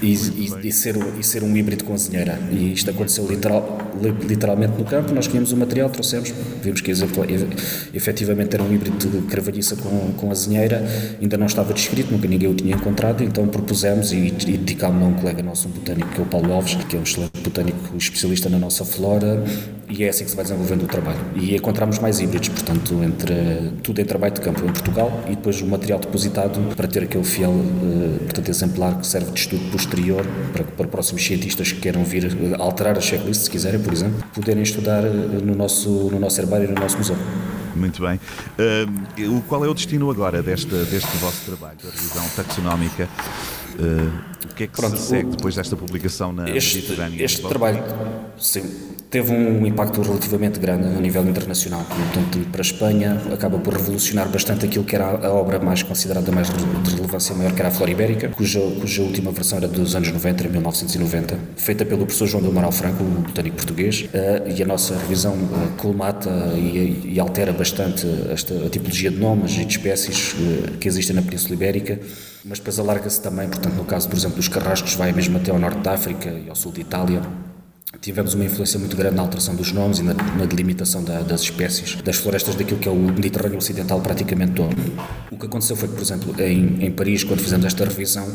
e, 0.03 0.14
e, 0.14 0.68
e, 0.68 0.73
ser, 0.73 0.96
e 1.18 1.23
ser 1.23 1.42
um 1.42 1.57
híbrido 1.57 1.85
com 1.85 1.94
azinheira. 1.94 2.38
E 2.51 2.73
isto 2.73 2.90
aconteceu 2.90 3.27
literal, 3.29 3.79
literalmente 4.27 4.79
no 4.79 4.85
campo. 4.85 5.14
Nós 5.14 5.27
tínhamos 5.27 5.53
o 5.53 5.57
material, 5.57 5.90
trouxemos, 5.90 6.33
vimos 6.62 6.81
que 6.81 6.90
efetivamente 7.94 8.55
era 8.55 8.62
um 8.62 8.73
híbrido 8.73 9.09
de 9.09 9.27
carvalhiça 9.27 9.77
com, 9.77 10.12
com 10.16 10.31
azinheira, 10.31 10.85
ainda 11.20 11.37
não 11.37 11.46
estava 11.46 11.73
descrito, 11.73 12.11
nunca 12.11 12.27
ninguém 12.27 12.49
o 12.49 12.55
tinha 12.55 12.75
encontrado, 12.75 13.23
então 13.23 13.46
propusemos 13.46 14.12
e, 14.12 14.16
e 14.16 14.33
dedicámos 14.33 15.03
a 15.03 15.07
um 15.07 15.14
colega 15.14 15.42
nosso, 15.42 15.68
um 15.68 15.70
botânico, 15.70 16.09
que 16.09 16.20
é 16.20 16.23
o 16.23 16.27
Paulo 16.27 16.53
Alves, 16.53 16.75
que 16.75 16.96
é 16.96 16.99
um 16.99 17.03
excelente 17.03 17.40
botânico 17.42 17.96
especialista 17.96 18.49
na 18.49 18.59
nossa 18.59 18.85
flora, 18.85 19.42
e 19.90 20.05
é 20.05 20.09
assim 20.09 20.24
que 20.24 20.31
se 20.31 20.37
vai 20.37 20.44
desenvolvendo 20.44 20.85
o 20.85 20.87
trabalho. 20.87 21.18
E 21.35 21.57
encontramos 21.57 21.98
mais 21.98 22.20
híbridos, 22.20 22.48
portanto, 22.48 23.03
entre 23.03 23.35
tudo 23.83 24.00
em 24.00 24.05
trabalho 24.05 24.33
de 24.33 24.40
campo 24.40 24.64
em 24.64 24.72
Portugal 24.72 25.24
e 25.26 25.31
depois 25.31 25.61
o 25.61 25.66
material 25.66 25.98
depositado 25.98 26.61
para 26.76 26.87
ter 26.87 27.03
aquele 27.03 27.24
fiel 27.24 27.50
uh, 27.50 28.18
portanto, 28.24 28.48
exemplar 28.48 28.98
que 28.98 29.07
serve 29.07 29.33
de 29.33 29.40
estudo 29.40 29.70
posterior 29.70 30.24
para, 30.53 30.64
para 30.64 30.87
próximos 30.88 31.24
cientistas 31.24 31.72
que 31.72 31.81
queiram 31.81 32.05
vir 32.05 32.24
eh, 32.26 32.57
alterar 32.59 32.96
a 32.96 33.00
checklist, 33.00 33.42
se 33.42 33.50
quiserem, 33.50 33.81
por 33.81 33.92
exemplo, 33.92 34.22
poderem 34.35 34.62
estudar 34.62 35.05
eh, 35.05 35.09
no 35.42 35.55
nosso, 35.55 35.90
no 36.11 36.18
nosso 36.18 36.40
herbário 36.40 36.68
e 36.68 36.72
no 36.72 36.81
nosso 36.81 36.96
museu. 36.96 37.16
Muito 37.74 38.03
bem. 38.03 38.20
Uh, 38.59 39.40
qual 39.42 39.64
é 39.64 39.68
o 39.68 39.74
destino 39.74 40.11
agora 40.11 40.42
deste, 40.42 40.74
deste 40.87 41.16
vosso 41.18 41.44
trabalho, 41.46 41.79
da 41.83 41.90
revisão 41.90 42.29
taxonómica? 42.37 43.09
Uh, 43.78 44.30
o 44.50 44.54
que 44.54 44.64
é 44.64 44.66
que 44.66 44.72
Pronto, 44.72 44.96
se 44.96 45.09
segue 45.09 45.30
depois 45.30 45.54
desta 45.54 45.76
publicação 45.76 46.33
na 46.33 46.48
este, 46.50 46.76
Mediterrânea? 46.76 47.24
Este 47.24 47.42
trabalho, 47.42 47.83
sim, 48.38 48.62
teve 49.11 49.33
um 49.33 49.66
impacto 49.66 50.00
relativamente 50.00 50.61
grande 50.61 50.87
a 50.87 51.00
nível 51.00 51.26
internacional. 51.28 51.85
Portanto, 51.85 52.38
para 52.50 52.61
a 52.61 52.62
Espanha, 52.62 53.20
acaba 53.33 53.59
por 53.59 53.74
revolucionar 53.74 54.28
bastante 54.28 54.64
aquilo 54.64 54.85
que 54.85 54.94
era 54.94 55.26
a 55.26 55.33
obra 55.33 55.59
mais 55.59 55.83
considerada 55.83 56.30
mais 56.30 56.48
de 56.48 56.94
relevância 56.94 57.35
maior, 57.35 57.52
que 57.52 57.61
era 57.61 57.68
a 57.68 57.72
Flora 57.72 57.90
Ibérica, 57.90 58.28
cuja, 58.28 58.61
cuja 58.80 59.02
última 59.02 59.33
versão 59.33 59.59
era 59.59 59.66
dos 59.66 59.96
anos 59.96 60.12
90, 60.12 60.48
1990, 60.48 61.38
feita 61.56 61.85
pelo 61.85 62.06
professor 62.06 62.26
João 62.28 62.42
do 62.42 62.50
Amaral 62.50 62.70
Franco, 62.70 63.02
um 63.02 63.22
botânico 63.22 63.56
português, 63.56 64.09
eh, 64.12 64.54
e 64.56 64.62
a 64.62 64.66
nossa 64.66 64.96
revisão 64.96 65.35
eh, 65.35 65.68
colmata 65.76 66.30
e, 66.54 67.14
e 67.14 67.20
altera 67.20 67.52
bastante 67.52 68.06
esta 68.30 68.54
a 68.66 68.70
tipologia 68.70 69.11
de 69.11 69.18
nomes 69.18 69.56
e 69.59 69.64
de 69.64 69.76
espécies 69.76 70.37
eh, 70.38 70.76
que 70.78 70.87
existem 70.87 71.16
na 71.16 71.22
Península 71.22 71.54
Ibérica 71.54 71.98
mas 72.44 72.59
depois 72.59 72.79
alarga-se 72.79 73.20
também, 73.20 73.48
portanto, 73.48 73.74
no 73.74 73.85
caso, 73.85 74.09
por 74.09 74.16
exemplo, 74.16 74.37
dos 74.37 74.48
carrascos, 74.48 74.94
vai 74.94 75.12
mesmo 75.12 75.37
até 75.37 75.50
ao 75.50 75.59
norte 75.59 75.81
da 75.81 75.92
África 75.92 76.31
e 76.31 76.48
ao 76.48 76.57
sul 76.57 76.72
de 76.72 76.81
Itália, 76.81 77.22
tivemos 78.00 78.35
uma 78.35 78.44
influência 78.44 78.79
muito 78.79 78.96
grande 78.96 79.16
na 79.16 79.22
alteração 79.22 79.55
dos 79.55 79.72
nomes 79.72 79.98
e 79.98 80.03
na, 80.03 80.14
na 80.14 80.44
delimitação 80.44 81.03
da, 81.03 81.20
das 81.22 81.42
espécies, 81.42 82.00
das 82.03 82.16
florestas 82.16 82.55
daquilo 82.55 82.79
que 82.79 82.88
é 82.88 82.92
o 82.92 82.96
Mediterrâneo 82.96 83.59
Ocidental 83.59 84.00
praticamente 84.00 84.53
todo. 84.53 84.76
O 85.31 85.37
que 85.37 85.46
aconteceu 85.46 85.76
foi 85.76 85.88
que, 85.88 85.94
por 85.94 86.03
exemplo, 86.03 86.35
em, 86.40 86.85
em 86.85 86.90
Paris, 86.92 87.24
quando 87.24 87.40
fizemos 87.40 87.66
esta 87.66 87.85
revisão 87.85 88.26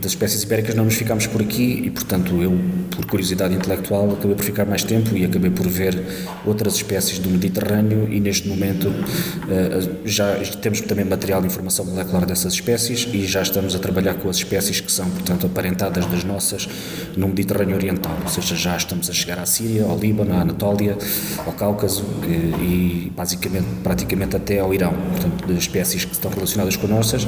das 0.00 0.12
espécies 0.12 0.42
ibéricas, 0.42 0.74
não 0.74 0.84
nos 0.84 0.94
ficámos 0.94 1.26
por 1.26 1.42
aqui 1.42 1.82
e, 1.84 1.90
portanto, 1.90 2.42
eu, 2.42 2.58
por 2.96 3.06
curiosidade 3.06 3.54
intelectual, 3.54 4.10
acabei 4.12 4.34
por 4.34 4.44
ficar 4.44 4.64
mais 4.64 4.82
tempo 4.82 5.16
e 5.16 5.24
acabei 5.24 5.50
por 5.50 5.68
ver 5.68 6.02
outras 6.44 6.74
espécies 6.76 7.18
do 7.18 7.28
Mediterrâneo 7.28 8.08
e, 8.10 8.18
neste 8.18 8.48
momento, 8.48 8.88
uh, 8.88 9.98
já 10.04 10.34
temos 10.60 10.80
também 10.80 11.04
material 11.04 11.40
de 11.40 11.46
informação 11.46 11.84
molecular 11.84 12.26
dessas 12.26 12.54
espécies 12.54 13.06
e 13.12 13.26
já 13.26 13.42
estamos 13.42 13.74
a 13.74 13.78
trabalhar 13.78 14.14
com 14.14 14.30
as 14.30 14.36
espécies 14.36 14.80
que 14.80 14.90
são, 14.90 15.08
portanto, 15.10 15.46
aparentadas 15.46 16.06
das 16.06 16.24
nossas 16.24 16.68
no 17.16 17.28
Mediterrâneo 17.28 17.76
Oriental, 17.76 18.16
ou 18.22 18.28
seja, 18.28 18.56
já 18.56 18.76
estamos 18.76 19.10
a 19.10 19.12
chegar 19.12 19.38
à 19.38 19.46
Síria, 19.46 19.84
ao 19.84 19.98
Líbano, 19.98 20.34
à 20.34 20.40
Anatólia, 20.40 20.96
ao 21.44 21.52
Cáucaso 21.52 22.04
e, 22.26 23.06
e 23.06 23.12
basicamente, 23.14 23.66
praticamente 23.82 24.36
até 24.36 24.60
ao 24.60 24.72
Irão, 24.72 24.94
portanto, 25.10 25.46
de 25.46 25.58
espécies 25.58 26.04
que 26.04 26.12
estão 26.12 26.30
relacionadas 26.30 26.76
com 26.76 26.86
nossas. 26.86 27.26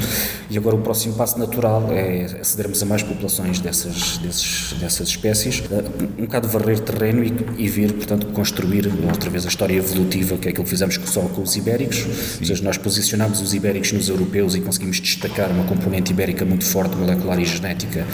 E 0.51 0.57
agora 0.57 0.77
o 0.77 0.81
próximo 0.81 1.15
passo 1.15 1.39
natural 1.39 1.93
é 1.93 2.25
acedermos 2.41 2.83
a 2.83 2.87
mais 2.87 3.03
populações 3.03 3.61
dessas, 3.61 4.19
desses, 4.19 4.73
dessas 4.75 5.09
espécies, 5.09 5.58
eh, 5.71 5.85
um 6.19 6.23
bocado 6.23 6.49
varrer 6.49 6.79
terreno 6.81 7.25
e, 7.25 7.33
e 7.57 7.69
vir, 7.69 7.93
portanto, 7.93 8.27
construir 8.29 8.91
outra 9.09 9.31
vez 9.31 9.45
a 9.45 9.49
história 9.49 9.75
evolutiva, 9.75 10.37
que 10.37 10.49
é 10.49 10.51
aquilo 10.51 10.65
que 10.65 10.71
fizemos 10.71 10.99
só 11.07 11.23
com 11.23 11.43
os 11.43 11.57
ibéricos, 11.57 11.99
Sim. 11.99 12.39
ou 12.41 12.47
seja, 12.47 12.63
nós 12.65 12.79
posicionámos 12.79 13.41
os 13.41 13.55
ibéricos 13.55 13.93
nos 13.93 14.09
europeus 14.09 14.55
e 14.55 14.61
conseguimos 14.61 15.01
destacar 15.01 15.51
uma 15.51 15.65
componente 15.65 16.13
ibérica 16.13 16.45
muito 16.45 16.65
forte, 16.65 16.97
molecular 16.97 17.39
e 17.39 17.45
genética, 17.45 18.07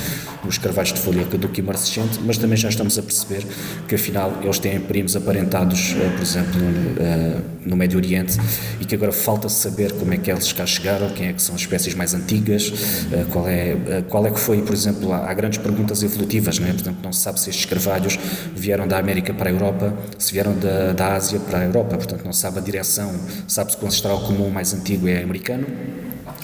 nos 0.45 0.59
carvalhos 0.59 0.93
de 0.93 1.01
folha 1.01 1.25
caduca 1.25 1.59
e 1.59 1.63
marcescente, 1.63 2.21
mas 2.25 2.39
também 2.39 2.57
já 2.57 2.69
estamos 2.69 2.99
a 2.99 3.03
perceber 3.03 3.47
que 3.89 3.95
afinal 3.95 4.39
eles 4.43 4.59
têm 4.59 4.81
primos 4.81 5.17
aparentados, 5.17 5.95
eh, 5.99 6.11
por 6.11 6.23
exemplo, 6.23 6.61
eh, 6.99 7.41
no 7.64 7.77
Médio 7.77 7.98
Oriente 7.98 8.38
e 8.81 8.85
que 8.85 8.94
agora 8.94 9.12
falta 9.12 9.48
saber 9.48 9.92
como 9.92 10.12
é 10.12 10.16
que 10.16 10.31
eles 10.31 10.53
cá 10.53 10.66
chegaram, 10.66 11.11
quem 11.11 11.29
é 11.29 11.33
que 11.33 11.42
são 11.42 11.55
as 11.55 11.61
espécies 11.62 11.94
mais 11.94 12.14
antigas, 12.14 12.72
eh, 13.12 13.24
qual 13.33 13.48
é, 13.48 14.03
qual 14.09 14.27
é 14.27 14.31
que 14.31 14.40
foi, 14.40 14.62
por 14.62 14.72
exemplo, 14.72 15.12
há 15.12 15.33
grandes 15.35 15.59
perguntas 15.59 16.03
evolutivas, 16.03 16.59
não 16.59 16.68
é? 16.68 16.72
portanto 16.72 16.98
não 17.03 17.12
se 17.12 17.20
sabe 17.20 17.40
se 17.40 17.50
estes 17.50 17.66
carvalhos 17.66 18.18
vieram 18.55 18.87
da 18.87 18.98
América 18.98 19.33
para 19.33 19.50
a 19.50 19.53
Europa, 19.53 19.94
se 20.18 20.33
vieram 20.33 20.55
da, 20.59 20.92
da 20.92 21.14
Ásia 21.14 21.40
para 21.40 21.61
a 21.61 21.64
Europa, 21.64 21.96
portanto 21.96 22.24
não 22.24 22.33
se 22.33 22.40
sabe 22.40 22.59
a 22.59 22.62
direção, 22.62 23.12
sabe-se 23.48 23.77
que 23.77 23.85
o 23.85 23.88
ancestral 23.88 24.20
comum 24.20 24.50
mais 24.50 24.72
antigo 24.74 25.09
é 25.09 25.22
americano, 25.22 25.66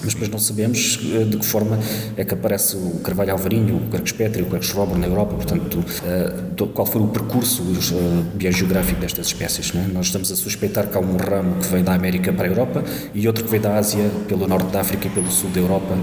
mas 0.03 0.13
depois 0.13 0.29
não 0.29 0.39
sabemos 0.39 0.99
eh, 1.13 1.25
de 1.25 1.37
que 1.37 1.45
forma 1.45 1.79
é 2.17 2.23
que 2.23 2.33
aparece 2.33 2.75
o 2.75 2.99
Carvalho 3.03 3.31
Alvarinho, 3.31 3.77
o 3.77 3.89
Carcos 3.89 4.11
Petri, 4.11 4.41
o 4.41 4.45
Carcos 4.45 4.71
Robert 4.71 4.97
na 4.97 5.07
Europa, 5.07 5.35
portanto, 5.35 5.83
eh, 6.05 6.65
qual 6.73 6.85
foi 6.85 7.01
o 7.01 7.07
percurso 7.07 7.63
eh, 7.63 8.23
biogeográfico 8.35 8.99
destas 8.99 9.27
espécies. 9.27 9.71
É? 9.75 9.87
Nós 9.93 10.07
estamos 10.07 10.31
a 10.31 10.35
suspeitar 10.35 10.87
que 10.87 10.97
há 10.97 11.01
um 11.01 11.17
ramo 11.17 11.55
que 11.55 11.67
vem 11.67 11.83
da 11.83 11.93
América 11.93 12.33
para 12.33 12.47
a 12.47 12.49
Europa 12.49 12.83
e 13.13 13.27
outro 13.27 13.43
que 13.43 13.49
vem 13.49 13.61
da 13.61 13.77
Ásia, 13.77 14.09
pelo 14.27 14.47
norte 14.47 14.71
da 14.71 14.81
África 14.81 15.07
e 15.07 15.09
pelo 15.11 15.31
sul 15.31 15.49
da 15.51 15.59
Europa, 15.59 15.95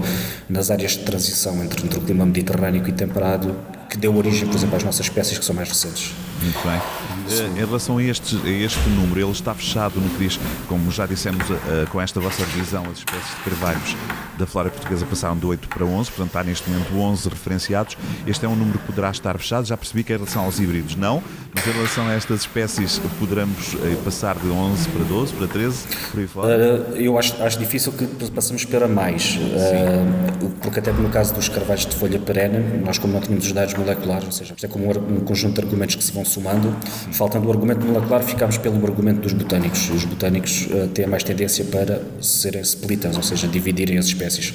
nas 0.47 0.71
áreas 0.71 0.91
de 0.91 0.99
transição 0.99 1.63
entre, 1.63 1.85
entre 1.85 1.99
o 1.99 2.01
clima 2.01 2.25
mediterrâneo 2.25 2.87
e 2.87 2.91
temperado, 2.91 3.55
que 3.89 3.97
deu 3.97 4.15
origem, 4.15 4.47
por 4.47 4.55
exemplo, 4.55 4.77
às 4.77 4.83
nossas 4.83 5.05
espécies 5.05 5.37
que 5.37 5.45
são 5.45 5.55
mais 5.55 5.69
recentes. 5.69 6.13
Muito 6.41 6.59
bem. 6.63 7.18
Em 7.55 7.65
relação 7.65 7.97
a 7.97 8.03
este, 8.03 8.35
a 8.37 8.49
este 8.49 8.89
número, 8.89 9.19
ele 9.21 9.31
está 9.31 9.53
fechado 9.53 9.99
no 9.99 10.09
que 10.09 10.25
diz, 10.25 10.39
como 10.67 10.91
já 10.91 11.05
dissemos 11.05 11.45
com 11.91 12.01
esta 12.01 12.19
vossa 12.19 12.43
revisão, 12.43 12.83
as 12.91 12.99
espécies 12.99 13.35
de 13.37 13.49
carvalhos 13.49 13.95
da 14.37 14.45
flora 14.45 14.69
portuguesa 14.69 15.05
passaram 15.05 15.37
de 15.37 15.45
8 15.45 15.67
para 15.67 15.85
11, 15.85 16.11
portanto 16.11 16.35
há 16.37 16.43
neste 16.43 16.69
momento 16.69 16.97
11 16.97 17.29
referenciados. 17.29 17.97
Este 18.25 18.45
é 18.45 18.49
um 18.49 18.55
número 18.55 18.79
que 18.79 18.85
poderá 18.85 19.11
estar 19.11 19.37
fechado. 19.37 19.65
Já 19.65 19.75
percebi 19.75 20.03
que 20.03 20.13
em 20.13 20.15
relação 20.15 20.45
aos 20.45 20.59
híbridos 20.59 20.95
não, 20.95 21.21
mas 21.53 21.67
em 21.67 21.71
relação 21.71 22.07
a 22.07 22.13
estas 22.13 22.41
espécies 22.41 23.01
poderemos 23.19 23.75
eh, 23.75 23.97
passar 24.03 24.37
de 24.37 24.47
11 24.47 24.89
para 24.89 25.03
12, 25.03 25.33
para 25.33 25.47
13, 25.47 25.87
por 26.11 26.19
aí 26.19 26.27
fora? 26.27 26.69
eu 26.95 27.17
acho, 27.17 27.41
acho 27.43 27.59
difícil 27.59 27.91
que 27.91 28.05
passemos 28.31 28.65
para 28.65 28.87
mais, 28.87 29.37
uh, 29.37 30.49
porque 30.61 30.79
até 30.79 30.91
no 30.91 31.09
caso 31.09 31.33
dos 31.33 31.49
carvalhos 31.49 31.85
de 31.85 31.95
folha 31.95 32.19
perene, 32.19 32.81
nós 32.83 32.97
como 32.97 33.13
não 33.13 33.21
tínhamos 33.21 33.45
os 33.45 33.51
dados 33.51 33.73
moleculares, 33.73 34.25
ou 34.25 34.31
seja, 34.31 34.55
é 34.61 34.67
como 34.67 34.89
um, 34.89 35.19
conjunto 35.21 35.55
de 35.55 35.61
argumentos 35.61 35.95
que 35.95 36.03
se 36.03 36.11
vão 36.11 36.23
somando. 36.23 36.75
Faltando 37.19 37.49
o 37.49 37.51
argumento 37.51 37.85
molecular, 37.85 38.23
ficamos 38.23 38.57
pelo 38.57 38.81
argumento 38.85 39.19
dos 39.19 39.33
botânicos. 39.33 39.89
Os 39.89 40.05
botânicos 40.05 40.67
uh, 40.67 40.87
têm 40.87 41.05
mais 41.05 41.21
tendência 41.21 41.65
para 41.65 42.01
serem 42.21 42.61
splitters, 42.61 43.17
ou 43.17 43.23
seja, 43.23 43.45
dividirem 43.45 43.97
as 43.97 44.05
espécies. 44.05 44.51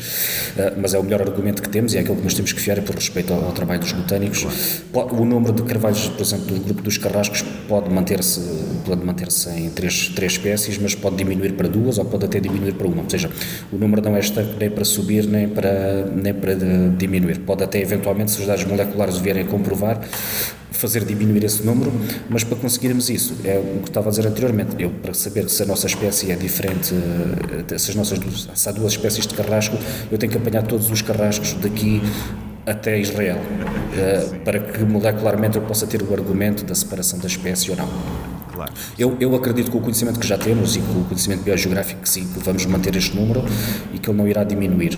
Uh, 0.57 0.81
mas 0.81 0.94
é 0.94 0.98
o 0.98 1.03
melhor 1.03 1.20
argumento 1.20 1.61
que 1.61 1.68
temos 1.68 1.92
e 1.92 1.98
é 1.98 2.00
aquilo 2.00 2.16
que 2.16 2.22
nós 2.22 2.33
temos 2.33 2.55
que 2.55 2.61
fiar 2.61 2.81
por 2.81 2.94
respeito 2.94 3.35
ao, 3.35 3.44
ao 3.44 3.53
trabalho 3.53 3.81
dos 3.81 3.92
botânicos. 3.92 4.46
O 4.94 5.24
número 5.27 5.53
de 5.53 5.62
carvalhos, 5.62 6.09
por 6.09 6.22
exemplo, 6.22 6.46
do 6.46 6.61
grupo 6.64 6.81
dos 6.81 6.96
carrascos 6.96 7.44
pode 7.68 7.90
manter-se 7.90 8.40
pode 8.87 9.05
manter-se 9.05 9.48
em 9.50 9.70
três, 9.70 10.09
três 10.09 10.33
espécies, 10.33 10.79
mas 10.79 10.94
pode 10.94 11.16
diminuir 11.16 11.53
para 11.53 11.68
duas 11.68 11.98
ou 11.98 12.05
pode 12.05 12.24
até 12.24 12.40
diminuir 12.40 12.72
para 12.74 12.87
uma. 12.87 13.03
Ou 13.03 13.11
seja, 13.11 13.31
o 13.70 13.77
número 13.77 14.03
não 14.03 14.16
é 14.16 14.20
estanque 14.20 14.57
nem 14.59 14.70
para 14.70 14.85
subir 14.85 15.27
nem 15.27 15.48
para, 15.48 16.07
nem 16.07 16.33
para 16.33 16.55
diminuir. 16.96 17.40
Pode 17.40 17.62
até 17.62 17.81
eventualmente, 17.81 18.31
se 18.31 18.40
os 18.40 18.46
dados 18.46 18.64
moleculares 18.64 19.18
vierem 19.18 19.42
a 19.42 19.46
comprovar, 19.46 20.00
fazer 20.77 21.05
diminuir 21.05 21.45
esse 21.45 21.63
número, 21.63 21.93
mas 22.29 22.45
para 22.45 22.57
conseguirmos 22.57 23.09
isso, 23.09 23.35
é 23.45 23.59
o 23.59 23.81
que 23.81 23.89
estava 23.89 24.09
a 24.09 24.11
dizer 24.11 24.27
anteriormente, 24.27 24.77
eu 24.79 24.91
para 24.91 25.15
saber 25.15 25.49
se 25.49 25.63
a 25.63 25.67
nossa 25.67 25.87
espécie 25.87 26.31
é 26.31 26.37
diferente, 26.37 26.95
eh, 27.71 27.79
se, 27.79 27.91
as 27.91 27.97
nossas, 27.97 28.19
se 28.55 28.69
há 28.69 28.73
duas 28.73 28.93
espécies 28.93 29.27
de 29.27 29.35
carrasco, 29.35 29.77
eu 30.11 30.19
tenho 30.19 30.33
que 30.33 30.39
apanhar 30.39 30.63
todos 30.63 30.91
os 30.91 31.03
carrascos 31.03 31.55
daqui 31.55 32.03
até 32.67 32.99
Israel, 32.99 33.37
uh, 33.37 34.39
para 34.41 34.59
que 34.59 34.83
molecularmente 34.85 35.57
eu 35.57 35.63
possa 35.63 35.87
ter 35.87 36.03
o 36.03 36.13
argumento 36.15 36.65
da 36.65 36.75
separação 36.75 37.19
da 37.19 37.27
espécie 37.27 37.71
ou 37.71 37.77
não. 37.77 37.89
Claro. 38.53 38.73
Eu, 38.99 39.17
eu 39.21 39.35
acredito 39.35 39.71
que 39.71 39.77
o 39.77 39.81
conhecimento 39.81 40.19
que 40.19 40.27
já 40.27 40.39
temos 40.39 40.77
e 40.77 40.81
com 40.81 41.01
o 41.01 41.05
conhecimento 41.05 41.43
biogeográfico 41.43 42.01
que 42.01 42.09
sim, 42.09 42.27
que 42.27 42.39
vamos 42.39 42.65
manter 42.67 42.95
este 42.97 43.15
número 43.17 43.45
e 43.93 43.99
que 43.99 44.09
ele 44.09 44.17
não 44.17 44.29
irá 44.29 44.45
diminuir 44.45 44.97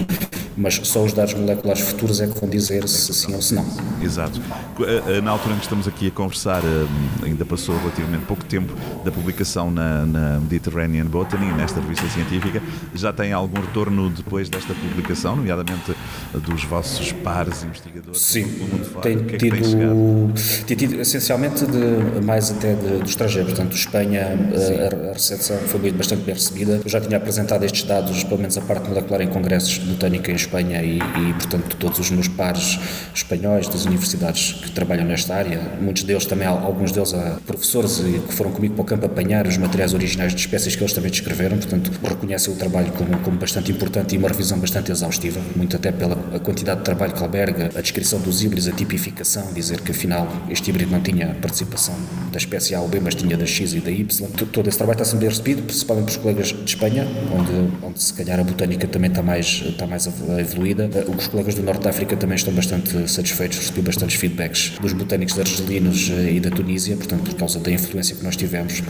mas 0.57 0.81
só 0.85 1.05
os 1.05 1.13
dados 1.13 1.35
moleculares 1.35 1.83
futuros 1.83 2.21
é 2.21 2.27
que 2.27 2.41
vão 2.41 2.49
dizer 2.49 2.89
se 2.89 3.13
sim 3.13 3.35
ou 3.35 3.43
se 3.43 3.55
não. 3.55 3.67
Exato. 4.03 4.41
Eh, 4.81 5.17
eh, 5.17 5.21
na 5.21 5.33
altura 5.33 5.55
em 5.55 5.59
que 5.59 5.65
estamos 5.65 5.87
aqui 5.87 6.09
a 6.09 6.11
conversar, 6.11 6.63
eh, 6.65 7.27
ainda 7.27 7.45
passou 7.45 7.77
relativamente 7.79 8.25
pouco 8.25 8.45
tempo 8.45 8.73
da 9.05 9.13
publicação 9.13 9.71
na, 9.71 10.07
na 10.07 10.41
Mediterranean 10.41 11.07
Botany, 11.07 11.53
nesta 11.53 11.81
revista 11.81 12.09
científica. 12.09 12.63
Já 12.95 13.13
tem 13.13 13.33
algum 13.33 13.61
retorno 13.61 14.09
depois 14.11 14.49
desta 14.49 14.75
publicação, 14.75 15.37
nomeadamente 15.37 15.95
dos 16.35 16.65
vossos 16.65 17.13
pares 17.13 17.63
investigadores 17.63 18.21
sim, 18.21 18.45
fora? 18.93 19.03
Tem, 19.03 19.19
que 19.25 19.35
é 19.35 19.39
tido, 19.39 19.57
tem, 19.57 20.65
tem 20.67 20.77
tido 20.77 21.01
essencialmente 21.01 21.67
de, 21.67 22.25
mais 22.25 22.51
até 22.51 22.75
de, 22.75 22.99
do 22.99 23.09
estrangeiro, 23.09 23.49
portanto, 23.49 23.75
Espanha, 23.75 24.27
a, 24.27 25.11
a, 25.11 25.13
recepção 25.13 25.57
foi 25.59 25.93
bastante 25.93 26.23
bem 26.23 26.35
recebida. 26.35 26.81
Eu 26.85 26.89
já 26.89 27.01
tinha 27.01 27.17
apresentado 27.17 27.65
estes 27.65 27.83
dados, 27.85 28.25
pelo 28.25 28.39
menos 28.39 28.57
a 28.57 28.63
parte 28.63 28.89
molecular, 28.89 29.21
em 29.21 29.29
congressos 29.29 29.79
de 29.79 29.87
botânica 29.87 30.31
em 30.31 30.35
Espanha 30.47 30.83
e, 30.83 30.99
e, 30.99 31.33
portanto, 31.35 31.77
todos 31.77 31.99
os 31.99 32.11
meus 32.11 32.29
pares 32.29 32.79
espanhóis 33.15 33.69
das 33.69 33.85
universidades 33.85 34.53
que 34.53 34.71
trabalham 34.71 35.05
nesta 35.05 35.35
área, 35.35 35.61
muitos 35.81 36.03
deles 36.03 36.25
também, 36.25 36.47
alguns 36.47 36.93
deles 36.93 37.15
professores 37.47 37.99
que 37.99 38.33
foram 38.35 38.51
comigo 38.53 38.75
para 38.75 38.83
o 38.83 38.85
campo 38.85 39.07
apanhar 39.07 39.47
os 39.47 39.57
materiais 39.57 39.93
originais 39.93 40.35
de 40.35 40.41
espécies 40.41 40.77
que 40.77 40.83
eles 40.83 40.93
também 40.93 41.11
descreveram, 41.11 41.57
portanto, 41.59 41.91
reconhecem 42.03 42.53
o 42.53 42.57
trabalho 42.57 42.93
como, 42.93 43.19
como 43.19 43.39
bastante 43.39 43.71
importante 43.73 44.15
e 44.15 44.19
uma 44.19 44.29
revisão 44.29 44.59
bastante 44.59 44.91
exaustiva, 44.91 45.41
muito 45.55 45.77
até 45.77 45.93
pela 45.93 46.17
quantidade 46.41 46.79
de 46.79 46.85
trabalho 46.85 47.13
que 47.13 47.23
alberga, 47.23 47.71
a 47.75 47.81
descrição 47.81 48.21
dos 48.21 48.43
híbridos, 48.43 48.69
a 48.69 48.73
tipificação, 48.73 49.53
dizer 49.53 49.81
que 49.81 49.91
afinal 49.91 50.29
este 50.51 50.71
híbrido 50.71 50.91
não 50.91 51.01
tinha 51.01 51.35
participação 51.41 51.95
da 52.31 52.39
espécie 52.39 52.75
A 52.75 52.81
ou 52.81 52.89
B, 52.89 53.01
mas 53.01 53.15
tinha 53.15 53.37
da 53.37 53.47
X 53.47 53.73
e 53.75 53.81
da 53.81 53.91
Y. 53.91 54.29
Todo 54.53 54.69
esse 54.69 54.79
trabalho 54.79 54.97
está 54.97 55.05
sendo 55.05 55.25
recebido, 55.25 55.63
principalmente 55.63 56.07
pelos 56.07 56.17
colegas 56.17 56.49
de 56.49 56.65
Espanha, 56.65 57.07
onde, 57.33 57.73
onde 57.83 58.03
se 58.03 58.13
calhar 58.13 58.39
a 58.39 58.45
botânica 58.45 58.87
também 58.87 59.11
está 59.11 59.23
mais, 59.23 59.63
está 59.67 59.87
mais 59.87 60.07
evoluída. 60.41 60.91
Eh, 60.95 61.05
os 61.17 61.27
colegas 61.27 61.55
do 61.55 61.63
Norte 61.63 61.83
da 61.83 61.91
África 61.91 62.17
também 62.17 62.37
estão 62.37 62.53
bastante 62.53 63.09
satisfeitos, 63.09 63.59
recebi 63.59 63.83
bastantes 63.83 64.17
feedbacks 64.17 64.73
dos 64.81 64.93
botânicos 64.93 65.39
argelinos 65.39 66.11
eh, 66.11 66.33
e 66.33 66.41
da 66.41 66.51
Tunísia, 66.51 66.97
portanto, 66.97 67.23
por 67.25 67.35
causa 67.35 67.59
da 67.59 67.71
influência 67.71 68.17
que 68.17 68.25
nós 68.25 68.37
tivemos 68.37 68.83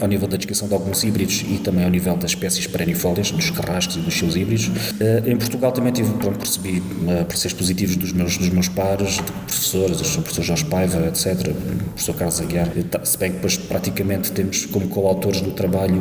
ao 0.00 0.08
nível 0.08 0.28
da 0.28 0.36
descrição 0.36 0.68
de 0.68 0.74
alguns 0.74 1.02
híbridos 1.02 1.44
e 1.48 1.58
também 1.58 1.84
ao 1.84 1.90
nível 1.90 2.16
das 2.16 2.30
espécies 2.30 2.66
perennifólias, 2.66 3.30
dos 3.30 3.50
carrascos 3.50 3.96
e 3.96 4.00
dos 4.00 4.14
seus 4.14 4.36
híbridos. 4.36 4.70
Eh, 5.00 5.22
em 5.26 5.36
Portugal 5.36 5.72
também 5.72 5.92
tive, 5.92 6.12
pronto, 6.14 6.38
percebi 6.38 6.82
pareceres 7.26 7.52
positivos 7.52 7.96
dos 7.96 8.12
meus, 8.12 8.36
dos 8.36 8.50
meus 8.50 8.68
pares, 8.68 9.16
de 9.16 9.22
professores, 9.22 10.16
o 10.16 10.22
professor 10.22 10.42
Jorge 10.42 10.64
Paiva, 10.66 11.06
etc., 11.08 11.48
o 11.48 11.84
professor 11.90 12.14
Carlos 12.14 12.40
Aguiar, 12.40 12.68
se 13.04 13.18
bem 13.18 13.30
que 13.30 13.36
depois 13.36 13.56
praticamente 13.56 14.32
temos 14.32 14.66
como 14.66 14.88
coautores 14.88 15.40
do 15.40 15.50
trabalho 15.52 16.00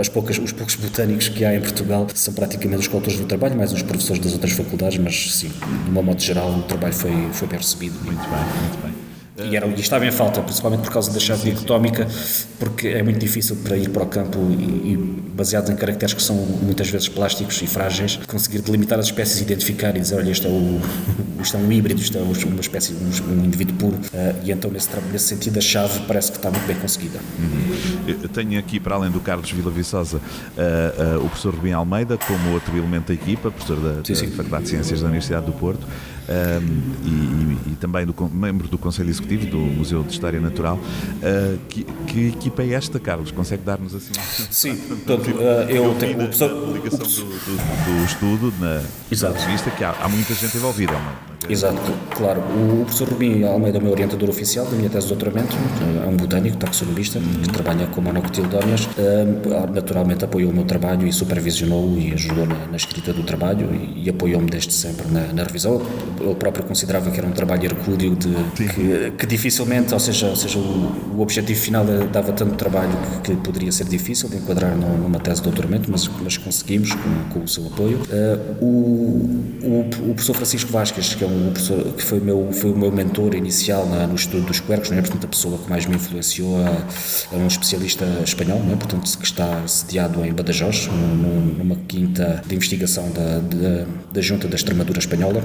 as 0.00 0.08
poucas, 0.08 0.38
os 0.38 0.52
poucos 0.52 0.74
botânicos 0.74 1.28
que 1.28 1.44
há 1.44 1.54
em 1.54 1.60
Portugal 1.60 2.06
são 2.14 2.32
praticamente 2.32 2.80
os 2.80 2.88
coautores 2.88 3.18
do 3.18 3.26
trabalho, 3.26 3.56
mais 3.56 3.72
os 3.72 3.82
professores 3.82 4.22
das 4.22 4.32
outras 4.32 4.52
faculdades, 4.52 4.98
mas 4.98 5.32
sim, 5.34 5.48
de 5.84 5.90
uma 5.90 6.02
modo 6.02 6.20
geral, 6.20 6.50
o 6.50 6.62
trabalho 6.62 6.94
foi, 6.94 7.28
foi 7.32 7.48
bem 7.48 7.58
recebido. 7.58 7.98
Muito 8.04 8.20
bem, 8.20 8.38
muito 8.62 8.82
bem. 8.82 9.01
E, 9.44 9.56
era, 9.56 9.66
e 9.66 9.80
estava 9.80 10.06
em 10.06 10.12
falta, 10.12 10.40
principalmente 10.40 10.82
por 10.82 10.92
causa 10.92 11.12
da 11.12 11.20
chave 11.20 11.50
dicotómica, 11.50 12.06
porque 12.58 12.88
é 12.88 13.02
muito 13.02 13.18
difícil 13.18 13.56
para 13.56 13.76
ir 13.76 13.88
para 13.90 14.02
o 14.02 14.06
campo 14.06 14.38
e, 14.50 14.92
e 14.92 14.96
baseado 15.34 15.70
em 15.70 15.76
caracteres 15.76 16.14
que 16.14 16.22
são 16.22 16.36
muitas 16.36 16.88
vezes 16.88 17.08
plásticos 17.08 17.60
e 17.62 17.66
frágeis, 17.66 18.18
conseguir 18.26 18.60
delimitar 18.60 18.98
as 18.98 19.06
espécies, 19.06 19.40
identificar 19.40 19.96
e 19.96 20.00
dizer, 20.00 20.16
olha, 20.16 20.30
isto 20.30 20.46
é, 20.46 20.50
o, 20.50 20.80
é 21.42 21.56
um 21.56 21.72
híbrido, 21.72 22.00
isto 22.00 22.16
é 22.16 22.20
uma 22.20 22.60
espécie, 22.60 22.92
um, 22.92 23.32
um 23.32 23.44
indivíduo 23.44 23.76
puro. 23.76 23.96
Uh, 23.96 24.40
e 24.44 24.52
então, 24.52 24.70
nesse, 24.70 24.88
nesse 25.10 25.26
sentido, 25.26 25.58
a 25.58 25.60
chave 25.60 26.00
parece 26.06 26.30
que 26.30 26.38
está 26.38 26.50
muito 26.50 26.66
bem 26.66 26.76
conseguida. 26.76 27.18
Uhum. 27.38 28.28
Tenho 28.28 28.58
aqui, 28.58 28.78
para 28.78 28.94
além 28.94 29.10
do 29.10 29.20
Carlos 29.20 29.50
Vila 29.50 29.70
Viçosa, 29.70 30.18
uh, 30.18 30.20
uh, 30.20 31.24
o 31.24 31.28
professor 31.28 31.54
Rubim 31.54 31.72
Almeida, 31.72 32.18
como 32.18 32.52
outro 32.52 32.76
elemento 32.76 33.08
da 33.08 33.14
equipa, 33.14 33.50
professor 33.50 33.80
da, 33.80 34.04
sim, 34.04 34.14
sim. 34.14 34.26
da 34.26 34.36
Faculdade 34.36 34.64
de 34.64 34.70
Ciências 34.70 35.00
da 35.00 35.06
Universidade 35.06 35.46
do 35.46 35.52
Porto 35.52 35.86
um, 36.28 37.66
e, 37.66 37.72
e, 37.72 37.76
também 37.80 38.06
do, 38.06 38.14
membro 38.32 38.68
do 38.68 38.78
Conselho 38.78 39.10
Executivo 39.10 39.46
do 39.46 39.58
Museu 39.58 40.02
de 40.02 40.12
História 40.12 40.40
Natural. 40.40 40.76
Uh, 40.76 41.58
que, 41.68 41.84
que, 42.06 42.28
equipa 42.28 42.62
é 42.62 42.72
esta, 42.72 43.00
Carlos? 43.00 43.30
Consegue 43.30 43.62
dar-nos 43.62 43.94
assim? 43.94 44.12
Sim, 44.50 44.76
portanto, 44.76 45.30
uh, 45.30 45.70
eu 45.70 45.94
tenho 45.96 46.18
o 46.18 46.22
ligação 46.22 46.48
do, 46.48 46.72
do, 46.74 47.98
do, 47.98 48.04
estudo 48.04 48.54
na, 48.58 48.82
na 48.82 49.38
revista, 49.38 49.70
que 49.70 49.84
há, 49.84 49.90
há 49.90 50.08
muita 50.08 50.34
gente 50.34 50.56
envolvida. 50.56 50.92
É 50.92 50.96
uma, 50.96 51.31
Exato, 51.48 51.80
claro. 52.16 52.40
O 52.40 52.84
professor 52.84 53.08
Rubim 53.08 53.42
Almeida 53.44 53.78
é 53.78 53.80
o 53.80 53.82
meu 53.82 53.92
orientador 53.92 54.28
oficial 54.30 54.64
da 54.66 54.76
minha 54.76 54.88
tese 54.88 55.08
de 55.08 55.14
doutoramento, 55.14 55.56
é 56.02 56.06
um 56.06 56.16
botânico, 56.16 56.56
taxonomista, 56.56 57.18
que 57.18 57.48
trabalha 57.48 57.86
com 57.86 58.00
monocotiledóneas. 58.00 58.88
Naturalmente 59.72 60.24
apoiou 60.24 60.50
o 60.50 60.54
meu 60.54 60.64
trabalho 60.64 61.06
e 61.06 61.12
supervisionou 61.12 61.96
e 61.98 62.12
ajudou 62.12 62.46
na, 62.46 62.66
na 62.66 62.76
escrita 62.76 63.12
do 63.12 63.22
trabalho 63.22 63.68
e, 63.74 64.04
e 64.04 64.10
apoiou-me 64.10 64.48
desde 64.48 64.72
sempre 64.72 65.06
na, 65.08 65.32
na, 65.32 65.42
revisão. 65.42 65.82
Ele 66.20 66.34
próprio 66.34 66.64
considerava 66.64 67.10
que 67.10 67.18
era 67.18 67.26
um 67.26 67.32
trabalho 67.32 67.64
hercúleo 67.64 68.14
de, 68.14 68.28
que, 68.54 69.10
que, 69.18 69.26
dificilmente, 69.26 69.92
ou 69.92 70.00
seja, 70.00 70.28
ou 70.28 70.36
seja 70.36 70.58
o, 70.58 71.16
o 71.16 71.20
objetivo 71.20 71.60
final 71.60 71.84
dava 72.12 72.32
tanto 72.32 72.54
trabalho 72.54 72.92
que, 73.22 73.34
que, 73.34 73.36
poderia 73.36 73.72
ser 73.72 73.84
difícil 73.84 74.28
de 74.28 74.36
enquadrar 74.36 74.76
numa 74.76 75.18
tese 75.18 75.40
de 75.40 75.44
doutoramento, 75.44 75.90
mas, 75.90 76.08
mas 76.22 76.36
conseguimos 76.36 76.92
com, 76.92 77.38
com 77.38 77.44
o 77.44 77.48
seu 77.48 77.66
apoio. 77.66 77.98
Uh, 78.02 78.64
o, 78.64 79.66
o, 79.66 80.10
o 80.10 80.14
professor 80.14 80.34
Francisco 80.34 80.70
Vasquez, 80.70 81.14
que 81.14 81.24
é 81.24 81.26
um 81.26 81.31
um 81.32 81.50
professor 81.52 81.84
que 81.94 82.02
foi, 82.02 82.20
meu, 82.20 82.52
foi 82.52 82.70
o 82.70 82.76
meu 82.76 82.90
mentor 82.90 83.34
inicial 83.34 83.86
na, 83.86 84.06
no 84.06 84.14
estudo 84.14 84.46
dos 84.46 84.60
quercos, 84.60 84.90
não 84.90 84.98
é? 84.98 85.00
portanto 85.00 85.24
a 85.24 85.28
pessoa 85.28 85.58
que 85.58 85.68
mais 85.68 85.86
me 85.86 85.96
influenciou 85.96 86.60
é, 86.60 87.34
é 87.34 87.36
um 87.36 87.46
especialista 87.46 88.04
espanhol, 88.24 88.60
não 88.60 88.72
é? 88.72 88.76
portanto 88.76 89.18
que 89.18 89.24
está 89.24 89.66
sediado 89.66 90.24
em 90.24 90.32
Badajoz, 90.32 90.88
numa 91.58 91.76
quinta 91.88 92.42
de 92.46 92.54
investigação 92.54 93.10
da, 93.10 93.38
da, 93.38 93.86
da 94.12 94.20
Junta 94.20 94.48
da 94.48 94.56
Extremadura 94.56 94.98
Espanhola 94.98 95.42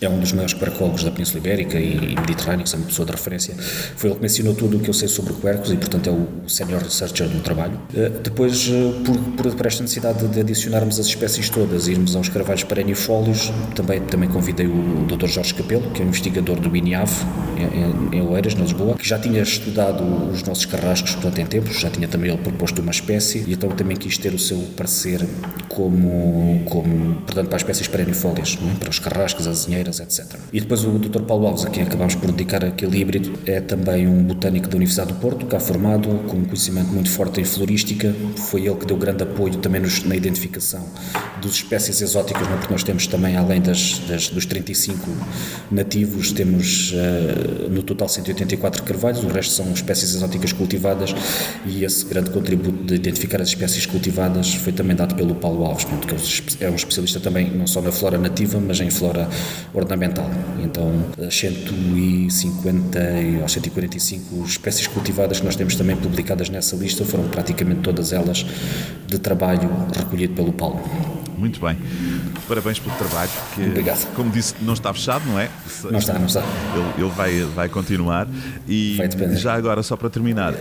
é 0.00 0.08
um 0.08 0.18
dos 0.18 0.32
maiores 0.32 0.54
paracólogos 0.54 1.04
da 1.04 1.10
Península 1.10 1.38
Ibérica 1.38 1.78
e, 1.78 2.12
e 2.12 2.20
Mediterrânea, 2.20 2.64
é 2.70 2.76
uma 2.76 2.86
pessoa 2.86 3.06
de 3.06 3.12
referência. 3.12 3.54
Foi 3.96 4.10
ele 4.10 4.16
que 4.16 4.22
mencionou 4.22 4.54
tudo 4.54 4.76
o 4.76 4.80
que 4.80 4.90
eu 4.90 4.94
sei 4.94 5.08
sobre 5.08 5.32
quercos 5.34 5.70
e, 5.70 5.76
portanto, 5.76 6.08
é 6.08 6.12
o 6.12 6.48
senior 6.48 6.82
researcher 6.82 7.28
do 7.28 7.40
trabalho. 7.40 7.80
Uh, 7.94 8.10
depois, 8.20 8.68
uh, 8.68 9.02
por, 9.36 9.54
por, 9.54 9.66
esta 9.66 9.82
necessidade 9.82 10.26
de 10.28 10.40
adicionarmos 10.40 11.00
as 11.00 11.06
espécies 11.06 11.48
todas, 11.48 11.88
irmos 11.88 12.14
aos 12.14 12.28
carvalhos 12.28 12.64
perennifólios, 12.64 13.50
também, 13.74 14.00
também 14.00 14.28
convidei 14.28 14.66
o 14.66 15.06
Dr. 15.06 15.28
Jorge 15.28 15.54
Capelo, 15.54 15.90
que 15.90 16.02
é 16.02 16.04
um 16.04 16.08
investigador 16.08 16.60
do 16.60 16.76
INIAV, 16.76 17.10
em, 17.56 18.18
em 18.18 18.22
Oeiras, 18.22 18.54
na 18.54 18.62
Lisboa, 18.62 18.96
que 18.96 19.08
já 19.08 19.18
tinha 19.18 19.42
estudado 19.42 20.04
os 20.30 20.42
nossos 20.42 20.66
carrascos, 20.66 21.12
portanto, 21.12 21.38
em 21.38 21.46
tempos, 21.46 21.80
já 21.80 21.90
tinha 21.90 22.06
também 22.06 22.30
ele 22.30 22.40
proposto 22.40 22.80
uma 22.80 22.90
espécie 22.90 23.44
e 23.46 23.52
então 23.52 23.70
também 23.70 23.96
quis 23.96 24.18
ter 24.18 24.34
o 24.34 24.38
seu 24.38 24.58
parecer 24.76 25.26
como, 25.68 26.62
como 26.64 27.16
portanto, 27.22 27.48
para 27.48 27.56
as 27.56 27.62
espécies 27.62 27.88
perennifólias, 27.88 28.58
é? 28.60 28.78
para 28.78 28.90
os 28.90 28.98
carrascos, 28.98 29.46
as 29.46 29.62
azinheiras, 29.62 29.85
etc. 29.88 30.38
E 30.52 30.60
depois 30.60 30.84
o 30.84 30.98
Dr. 30.98 31.22
Paulo 31.22 31.46
Alves, 31.46 31.64
a 31.64 31.70
quem 31.70 31.82
acabamos 31.82 32.14
por 32.14 32.30
dedicar 32.30 32.64
aquele 32.64 32.98
híbrido, 32.98 33.38
é 33.46 33.60
também 33.60 34.06
um 34.06 34.22
botânico 34.22 34.68
da 34.68 34.76
Universidade 34.76 35.12
do 35.12 35.18
Porto, 35.20 35.46
cá 35.46 35.58
formado, 35.60 36.08
com 36.28 36.36
um 36.36 36.44
conhecimento 36.44 36.88
muito 36.88 37.10
forte 37.10 37.40
em 37.40 37.44
florística. 37.44 38.14
Foi 38.36 38.66
ele 38.66 38.76
que 38.76 38.86
deu 38.86 38.96
grande 38.96 39.22
apoio 39.22 39.56
também 39.56 39.80
nos, 39.80 40.04
na 40.04 40.16
identificação 40.16 40.84
das 41.42 41.52
espécies 41.52 42.00
exóticas, 42.00 42.46
porque 42.46 42.72
nós 42.72 42.82
temos 42.82 43.06
também, 43.06 43.36
além 43.36 43.60
das, 43.60 43.98
das 44.08 44.28
dos 44.28 44.46
35 44.46 45.10
nativos, 45.70 46.32
temos 46.32 46.92
uh, 46.92 47.68
no 47.70 47.82
total 47.82 48.08
184 48.08 48.82
carvalhos, 48.82 49.22
o 49.24 49.28
resto 49.28 49.52
são 49.52 49.72
espécies 49.72 50.14
exóticas 50.14 50.52
cultivadas 50.52 51.14
e 51.66 51.84
esse 51.84 52.04
grande 52.04 52.30
contributo 52.30 52.84
de 52.84 52.94
identificar 52.94 53.40
as 53.40 53.48
espécies 53.48 53.86
cultivadas 53.86 54.54
foi 54.54 54.72
também 54.72 54.96
dado 54.96 55.14
pelo 55.14 55.34
Paulo 55.34 55.64
Alves, 55.64 55.84
que 55.84 56.64
é 56.64 56.70
um 56.70 56.74
especialista 56.74 57.20
também 57.20 57.50
não 57.50 57.66
só 57.66 57.80
na 57.80 57.92
flora 57.92 58.18
nativa, 58.18 58.60
mas 58.60 58.80
em 58.80 58.90
flora 58.90 59.28
ornamental. 59.78 60.28
Então, 60.62 60.92
as 61.26 61.34
150 61.36 62.98
ou 63.42 63.48
145 63.48 64.44
espécies 64.44 64.86
cultivadas 64.86 65.40
que 65.40 65.44
nós 65.46 65.56
temos 65.56 65.76
também 65.76 65.96
publicadas 65.96 66.48
nessa 66.48 66.76
lista 66.76 67.04
foram 67.04 67.28
praticamente 67.28 67.80
todas 67.80 68.12
elas 68.12 68.46
de 69.06 69.18
trabalho 69.18 69.70
recolhido 69.94 70.34
pelo 70.34 70.52
Paulo. 70.52 70.80
Muito 71.36 71.60
bem. 71.60 71.76
Parabéns 72.48 72.78
pelo 72.78 72.94
trabalho, 72.96 73.30
que, 73.54 73.62
Obrigado. 73.62 74.14
como 74.14 74.30
disse, 74.30 74.54
não 74.62 74.74
está 74.74 74.92
fechado, 74.92 75.24
não 75.26 75.38
é? 75.38 75.50
Não 75.90 75.98
está, 75.98 76.18
não 76.18 76.26
está. 76.26 76.42
Ele, 76.74 77.04
ele 77.04 77.10
vai, 77.10 77.42
vai 77.42 77.68
continuar. 77.68 78.28
E 78.68 78.96
vai 78.96 79.36
já 79.36 79.54
agora, 79.54 79.82
só 79.82 79.96
para 79.96 80.08
terminar, 80.08 80.52
uh, 80.52 80.56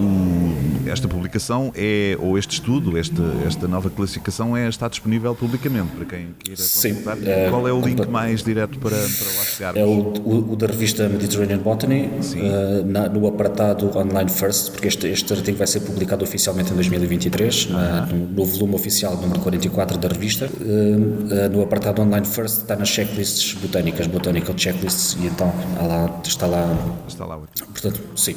o 0.00 0.80
esta 0.90 1.06
publicação 1.08 1.72
é, 1.74 2.16
ou 2.18 2.38
este 2.38 2.54
estudo, 2.54 2.98
este, 2.98 3.20
esta 3.46 3.68
nova 3.68 3.90
classificação 3.90 4.56
é, 4.56 4.68
está 4.68 4.88
disponível 4.88 5.34
publicamente 5.34 5.88
para 5.96 6.04
quem 6.04 6.28
queira 6.38 6.60
consultar. 6.60 7.16
Sim, 7.16 7.28
é, 7.28 7.48
Qual 7.50 7.68
é 7.68 7.72
o 7.72 7.80
link 7.80 8.06
mais 8.08 8.42
direto 8.42 8.78
para, 8.78 8.96
para 8.96 9.38
lá 9.38 9.44
chegar? 9.44 9.76
É 9.76 9.84
o, 9.84 9.88
o, 9.88 10.52
o, 10.52 10.56
da 10.56 10.66
revista 10.66 11.08
Mediterranean 11.08 11.58
Botany, 11.58 12.06
uh, 12.06 12.86
na, 12.86 13.08
no 13.08 13.26
apartado 13.26 13.96
Online 13.96 14.30
First, 14.30 14.72
porque 14.72 14.88
este, 14.88 15.06
este 15.08 15.32
artigo 15.32 15.58
vai 15.58 15.66
ser 15.66 15.80
publicado 15.80 16.24
oficialmente 16.24 16.72
em 16.72 16.74
2023, 16.74 17.66
uh 17.66 17.68
-huh. 17.70 18.12
no, 18.12 18.26
no, 18.26 18.44
volume 18.44 18.74
oficial 18.74 19.16
número 19.16 19.40
44 19.40 19.98
da 19.98 20.08
revista. 20.08 20.46
Uh, 20.46 21.19
no 21.50 21.62
apartado 21.62 22.02
Online 22.02 22.26
First 22.26 22.62
está 22.62 22.76
nas 22.76 22.88
checklists 22.88 23.54
botânicas, 23.54 24.06
Botanical 24.06 24.54
Checklists, 24.56 25.16
e 25.20 25.26
então 25.26 25.52
lá, 25.80 26.20
está 26.24 26.46
lá. 26.46 26.76
Está 27.06 27.24
lá. 27.24 27.38
Portanto, 27.72 28.00
sim. 28.16 28.36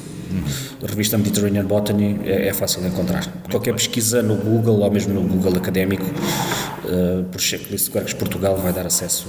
A 0.82 0.88
revista 0.88 1.18
Mediterranean 1.18 1.66
Botany 1.66 2.20
é, 2.24 2.48
é 2.48 2.54
fácil 2.54 2.82
de 2.82 2.88
encontrar. 2.88 3.26
Qualquer 3.50 3.74
pesquisa 3.74 4.22
no 4.22 4.36
Google 4.36 4.80
ou 4.80 4.92
mesmo 4.92 5.14
no 5.14 5.22
Google 5.22 5.58
académico 5.58 6.04
uh, 6.04 7.24
por 7.26 7.40
checklist 7.40 7.86
de 7.86 7.92
Quercus 7.92 8.14
Portugal 8.14 8.58
vai 8.58 8.74
dar 8.74 8.86
acesso. 8.86 9.28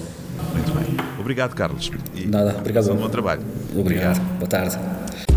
Muito 0.53 0.73
bem. 0.73 0.97
Obrigado, 1.19 1.55
Carlos. 1.55 1.91
E 2.15 2.27
Nada, 2.27 2.57
obrigado. 2.59 2.95
Bom 2.95 3.09
trabalho. 3.09 3.43
Obrigado. 3.77 4.19
obrigado. 4.19 4.39
Boa 4.39 4.49
tarde. 4.49 5.34